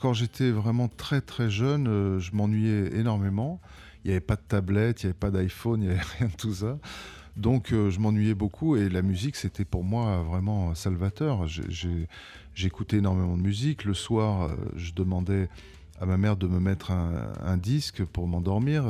quand 0.00 0.12
j'étais 0.12 0.50
vraiment 0.50 0.88
très 0.88 1.20
très 1.20 1.50
jeune 1.50 1.86
euh, 1.88 2.18
je 2.18 2.34
m'ennuyais 2.34 2.96
énormément. 2.96 3.60
Il 4.04 4.08
n'y 4.08 4.12
avait 4.12 4.20
pas 4.20 4.36
de 4.36 4.42
tablette 4.46 5.02
il 5.02 5.06
n'y 5.06 5.10
avait 5.10 5.18
pas 5.18 5.30
d'iPhone 5.30 5.82
il 5.82 5.88
n'y 5.88 5.94
avait 5.94 6.02
rien 6.18 6.28
de 6.28 6.36
tout 6.36 6.54
ça. 6.54 6.78
Donc 7.36 7.72
euh, 7.72 7.90
je 7.90 7.98
m'ennuyais 7.98 8.34
beaucoup 8.34 8.76
et 8.76 8.88
la 8.88 9.02
musique 9.02 9.36
c'était 9.36 9.64
pour 9.64 9.84
moi 9.84 10.22
vraiment 10.22 10.74
salvateur. 10.74 11.46
J'écoutais 12.54 12.98
énormément 12.98 13.36
de 13.36 13.42
musique. 13.42 13.84
Le 13.84 13.94
soir 13.94 14.42
euh, 14.42 14.56
je 14.76 14.92
demandais 14.92 15.48
à 16.00 16.06
ma 16.06 16.16
mère 16.16 16.36
de 16.36 16.46
me 16.46 16.58
mettre 16.58 16.90
un, 16.90 17.56
disque 17.56 18.04
pour 18.04 18.26
m'endormir. 18.26 18.84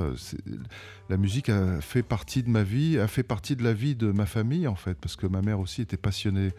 La 1.08 1.16
musique 1.16 1.48
a 1.50 1.80
fait 1.80 2.02
partie 2.02 2.42
de 2.42 2.48
ma 2.48 2.62
vie, 2.62 2.98
a 2.98 3.06
fait 3.06 3.22
partie 3.22 3.56
de 3.56 3.62
la 3.62 3.74
vie 3.74 3.94
de 3.94 4.10
ma 4.10 4.26
famille 4.26 4.66
en 4.66 4.74
fait, 4.74 4.94
parce 4.94 5.16
que 5.16 5.26
ma 5.26 5.42
mère 5.42 5.60
aussi 5.60 5.82
était 5.82 5.98
passionnée 5.98 6.50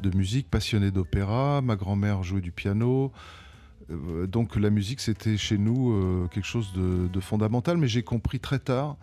de 0.00 0.16
musique, 0.16 0.48
passionnée 0.48 0.90
d'opéra, 0.90 1.60
ma 1.62 1.76
grand-mère 1.76 2.22
jouait 2.22 2.40
du 2.40 2.52
piano. 2.52 3.12
Euh, 3.90 4.26
donc 4.26 4.56
la 4.56 4.70
musique, 4.70 5.00
c'était 5.00 5.36
chez 5.36 5.58
nous 5.58 5.92
euh, 5.92 6.28
quelque 6.30 6.46
chose 6.46 6.72
de, 6.74 7.20
fondamental, 7.20 7.76
mais 7.76 7.88
j'ai 7.88 8.02
compris 8.02 8.38
très 8.38 8.58
tard 8.58 8.96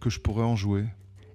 que 0.00 0.10
je 0.10 0.20
pourrais 0.20 0.44
en 0.44 0.56
jouer. 0.56 0.84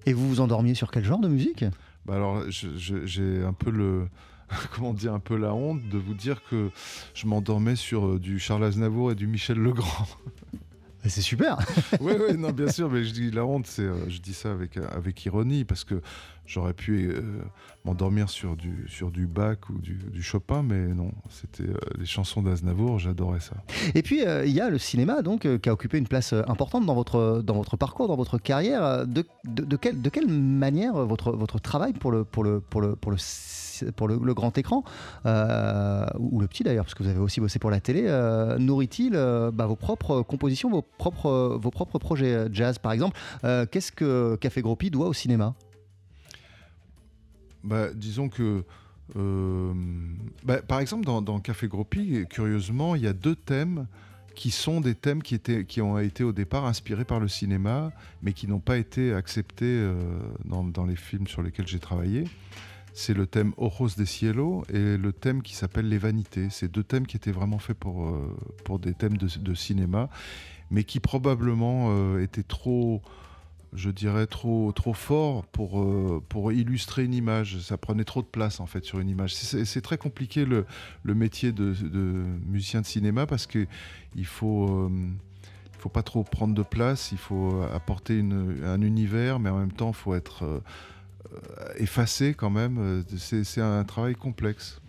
Et 0.06 0.12
vous 0.12 0.28
vous 0.28 0.40
endormiez 0.40 0.74
sur 0.74 0.90
quel 0.90 1.04
genre 1.04 1.20
de 1.20 1.28
musique? 1.28 1.64
Bah 2.04 2.16
Alors, 2.16 2.42
j'ai 2.50 3.42
un 3.42 3.52
peu 3.52 3.70
le, 3.70 4.08
comment 4.74 4.92
dire, 4.92 5.14
un 5.14 5.20
peu 5.20 5.36
la 5.36 5.54
honte 5.54 5.88
de 5.88 5.98
vous 5.98 6.14
dire 6.14 6.42
que 6.48 6.70
je 7.14 7.26
m'endormais 7.26 7.76
sur 7.76 8.06
euh, 8.06 8.18
du 8.18 8.38
Charles 8.38 8.64
Aznavour 8.64 9.12
et 9.12 9.14
du 9.14 9.26
Michel 9.26 9.58
Legrand. 9.58 10.06
C'est 11.06 11.20
super. 11.20 11.58
oui, 12.00 12.14
oui, 12.18 12.38
non, 12.38 12.50
bien 12.50 12.68
sûr, 12.68 12.90
mais 12.90 13.04
je 13.04 13.12
dis 13.12 13.30
la 13.30 13.44
honte, 13.44 13.66
c'est, 13.66 13.82
euh, 13.82 14.08
je 14.08 14.20
dis 14.20 14.32
ça 14.32 14.50
avec, 14.50 14.78
euh, 14.78 14.86
avec 14.90 15.22
ironie 15.26 15.66
parce 15.66 15.84
que 15.84 16.00
j'aurais 16.46 16.72
pu 16.72 17.14
m'endormir 17.84 18.30
sur 18.30 18.56
du, 18.56 18.86
sur 18.88 19.10
du 19.10 19.26
Bach 19.26 19.58
ou 19.68 19.78
du, 19.82 20.22
Chopin, 20.22 20.62
mais 20.62 20.88
non, 20.88 21.12
c'était 21.28 21.70
les 21.98 22.06
chansons 22.06 22.40
d'Aznavour, 22.40 22.98
j'adorais 22.98 23.40
ça. 23.40 23.56
Et 23.94 24.02
puis, 24.02 24.22
il 24.22 24.50
y 24.50 24.62
a 24.62 24.70
le 24.70 24.78
cinéma, 24.78 25.20
donc, 25.20 25.46
qui 25.58 25.68
a 25.68 25.72
occupé 25.72 25.98
une 25.98 26.08
place 26.08 26.32
importante 26.32 26.84
dans 26.84 26.94
votre, 26.94 27.42
dans 27.42 27.54
votre 27.54 27.78
parcours, 27.78 28.08
dans 28.08 28.16
votre 28.16 28.36
carrière. 28.38 29.06
De, 29.06 29.24
de, 29.44 29.64
de, 29.64 29.76
quelle, 29.76 30.02
de 30.02 30.08
quelle 30.10 30.28
manière 30.28 30.94
votre, 30.94 31.32
votre 31.32 31.58
travail 31.58 31.94
pour 31.94 32.12
le, 32.12 32.24
pour 32.24 32.44
le, 32.44 32.60
pour 32.60 32.82
le, 32.82 32.94
pour 32.94 33.10
le 33.10 33.18
pour 33.96 34.08
le, 34.08 34.34
grand 34.34 34.56
écran, 34.58 34.84
euh, 35.26 36.06
ou 36.18 36.40
le 36.40 36.46
petit 36.46 36.62
d'ailleurs, 36.62 36.84
parce 36.84 36.94
que 36.94 37.02
vous 37.02 37.08
avez 37.08 37.18
aussi 37.18 37.40
bossé 37.40 37.58
pour 37.58 37.70
la 37.70 37.80
télé, 37.80 38.04
euh, 38.06 38.58
nourrit-il 38.58 39.12
euh, 39.14 39.50
bah, 39.50 39.66
vos 39.66 39.76
propres 39.76 40.22
compositions, 40.22 40.70
vos 40.70 40.82
propres, 40.82 41.58
vos 41.60 41.70
propres 41.70 41.98
projets 41.98 42.48
jazz 42.52 42.78
par 42.78 42.92
exemple 42.92 43.18
Qu'est-ce 43.42 43.92
que 43.92 44.36
Café 44.36 44.62
Gropi 44.62 44.90
doit 44.90 45.08
au 45.08 45.12
cinéma? 45.12 45.54
Bah, 47.62 47.92
Disons 47.94 48.28
que. 48.28 48.64
Bah, 50.44 50.62
par 50.62 50.80
exemple, 50.80 51.04
dans, 51.04 51.38
Café 51.40 51.68
Gropi, 51.68 52.24
curieusement, 52.28 52.94
il 52.94 53.02
y 53.02 53.06
a 53.06 53.12
deux 53.12 53.36
thèmes 53.36 53.86
qui 54.34 54.50
sont 54.50 54.80
des 54.80 54.94
thèmes 54.94 55.22
qui, 55.22 55.34
étaient, 55.36 55.64
qui 55.64 55.80
ont 55.80 55.98
été 55.98 56.24
au 56.24 56.32
départ 56.32 56.64
inspirés 56.66 57.04
par 57.04 57.20
le 57.20 57.28
cinéma, 57.28 57.92
mais 58.22 58.32
qui 58.32 58.48
n'ont 58.48 58.60
pas 58.60 58.78
été 58.78 59.14
acceptés 59.14 59.88
dans, 60.44 60.86
les 60.86 60.96
films 60.96 61.26
sur 61.26 61.42
lesquels 61.42 61.66
j'ai 61.66 61.78
travaillé 61.78 62.24
c'est 62.94 63.12
le 63.12 63.26
thème 63.26 63.52
Ojos 63.56 63.96
de 63.98 64.04
Cielo 64.04 64.64
et 64.72 64.96
le 64.96 65.12
thème 65.12 65.42
qui 65.42 65.56
s'appelle 65.56 65.88
Les 65.88 65.98
Vanités. 65.98 66.46
C'est 66.50 66.70
deux 66.70 66.84
thèmes 66.84 67.08
qui 67.08 67.16
étaient 67.16 67.32
vraiment 67.32 67.58
faits 67.58 67.76
pour, 67.76 68.06
euh, 68.06 68.36
pour 68.64 68.78
des 68.78 68.94
thèmes 68.94 69.16
de, 69.16 69.54
cinéma, 69.54 70.08
mais 70.70 70.84
qui 70.84 71.00
probablement 71.00 71.88
euh, 71.90 72.22
étaient 72.22 72.44
trop, 72.44 73.02
je 73.72 73.90
dirais, 73.90 74.28
trop, 74.28 74.70
trop 74.70 74.94
forts 74.94 75.44
pour, 75.46 75.82
euh, 75.82 76.22
pour 76.28 76.52
illustrer 76.52 77.04
une 77.04 77.14
image. 77.14 77.58
Ça 77.58 77.76
prenait 77.76 78.04
trop 78.04 78.22
de 78.22 78.28
place 78.28 78.60
en 78.60 78.66
fait 78.66 78.84
sur 78.84 79.00
une 79.00 79.08
image. 79.08 79.34
C'est 79.34 79.82
très 79.82 79.98
compliqué 79.98 80.44
le, 80.44 80.64
métier 81.04 81.50
de, 81.50 81.74
musicien 82.46 82.80
de 82.80 82.86
cinéma 82.86 83.26
parce 83.26 83.48
qu'il 83.48 83.66
faut 84.24 84.90
faut 85.80 85.90
pas 85.90 86.02
trop 86.02 86.22
prendre 86.22 86.54
de 86.54 86.62
place, 86.62 87.12
il 87.12 87.18
faut 87.18 87.60
apporter 87.74 88.18
un 88.20 88.80
univers, 88.80 89.38
mais 89.38 89.50
en 89.50 89.58
même 89.58 89.72
temps, 89.72 89.90
il 89.90 89.94
faut 89.94 90.14
être 90.14 90.62
effacé 91.78 92.34
quand 92.34 92.50
même. 92.50 92.78
Euh, 92.78 93.02
c'est 93.16 93.60
un 93.60 93.84
travail 93.84 94.14
complexe. 94.14 94.80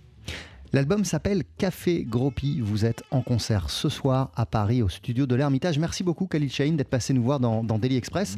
L'album 0.74 1.06
s'appelle 1.06 1.44
Café 1.58 2.04
Gropi. 2.04 2.60
Vous 2.60 2.84
êtes 2.86 3.04
en 3.12 3.22
concert 3.22 3.70
ce 3.70 3.88
soir 3.88 4.32
à 4.36 4.46
Paris 4.46 4.82
au 4.82 4.90
studio 4.90 5.26
de 5.26 5.36
l'Ermitage. 5.36 5.80
Merci 5.80 6.04
beaucoup 6.04 6.26
Khalil 6.28 6.52
Chahine 6.52 6.76
d'être 6.76 6.90
passé 6.90 7.14
nous 7.14 7.24
voir 7.24 7.40
dans, 7.40 7.64
Daily 7.64 7.96
Express. 7.96 8.38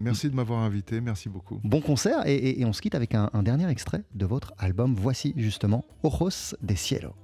Merci 0.00 0.28
de 0.28 0.34
m'avoir 0.34 0.58
invité, 0.60 1.00
merci 1.00 1.28
beaucoup. 1.28 1.60
Bon 1.62 1.80
concert 1.80 2.26
et, 2.26 2.34
et- 2.34 2.60
et 2.60 2.64
on 2.64 2.72
se 2.72 2.82
quitte 2.82 2.96
avec 2.96 3.14
un, 3.14 3.30
un 3.32 3.42
dernier 3.44 3.68
extrait 3.70 4.02
de 4.14 4.26
votre 4.26 4.52
album. 4.58 4.94
Voici 4.98 5.32
justement 5.36 5.84
Ojos 6.02 6.54
de 6.60 6.74
Cielo. 6.74 7.14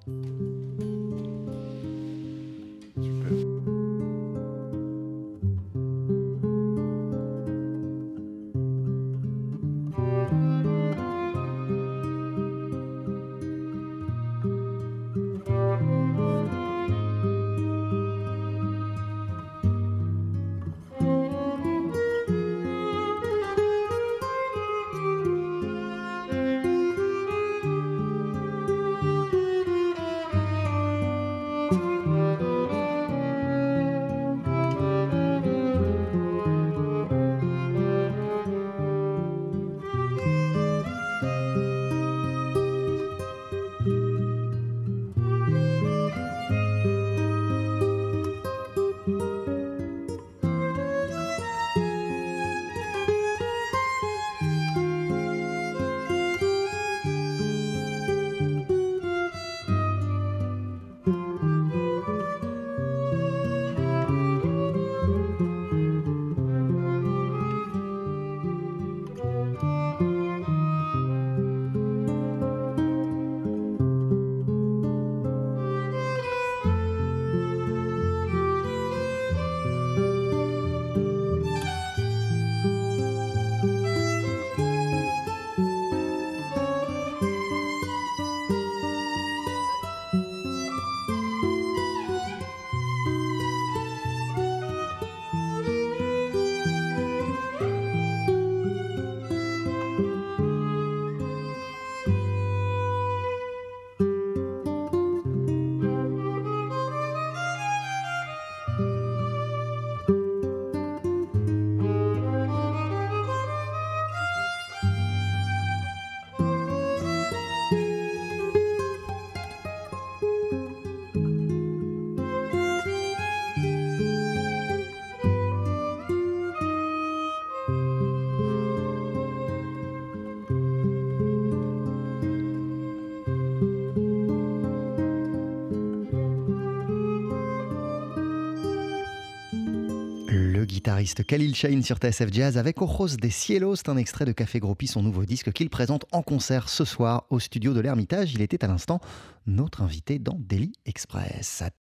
Guitariste 140.89 141.23
Khalil 141.23 141.55
Shahin 141.55 141.83
sur 141.83 141.99
TSF 141.99 142.33
Jazz 142.33 142.57
avec 142.57 142.81
Ojos 142.81 143.19
de 143.21 143.29
Cielo. 143.29 143.77
C'est 143.77 143.91
un 143.91 143.99
extrait 143.99 144.25
de 144.25 144.33
Café 144.33 144.59
Gropi, 144.59 144.87
son 144.87 145.03
nouveau 145.03 145.27
disque 145.27 145.53
qu'il 145.53 145.69
présente 145.69 146.07
en 146.13 146.23
concert 146.23 146.71
ce 146.71 146.87
soir 146.87 147.27
au 147.29 147.39
studio 147.41 147.75
de 147.75 147.81
l'Ermitage. 147.81 148.33
Il 148.33 148.41
était 148.41 148.65
à 148.65 148.69
l'instant 148.69 148.99
notre 149.47 149.83
invité 149.83 150.19
dans 150.19 150.39
Daily 150.39 150.73
Express. 150.87 151.63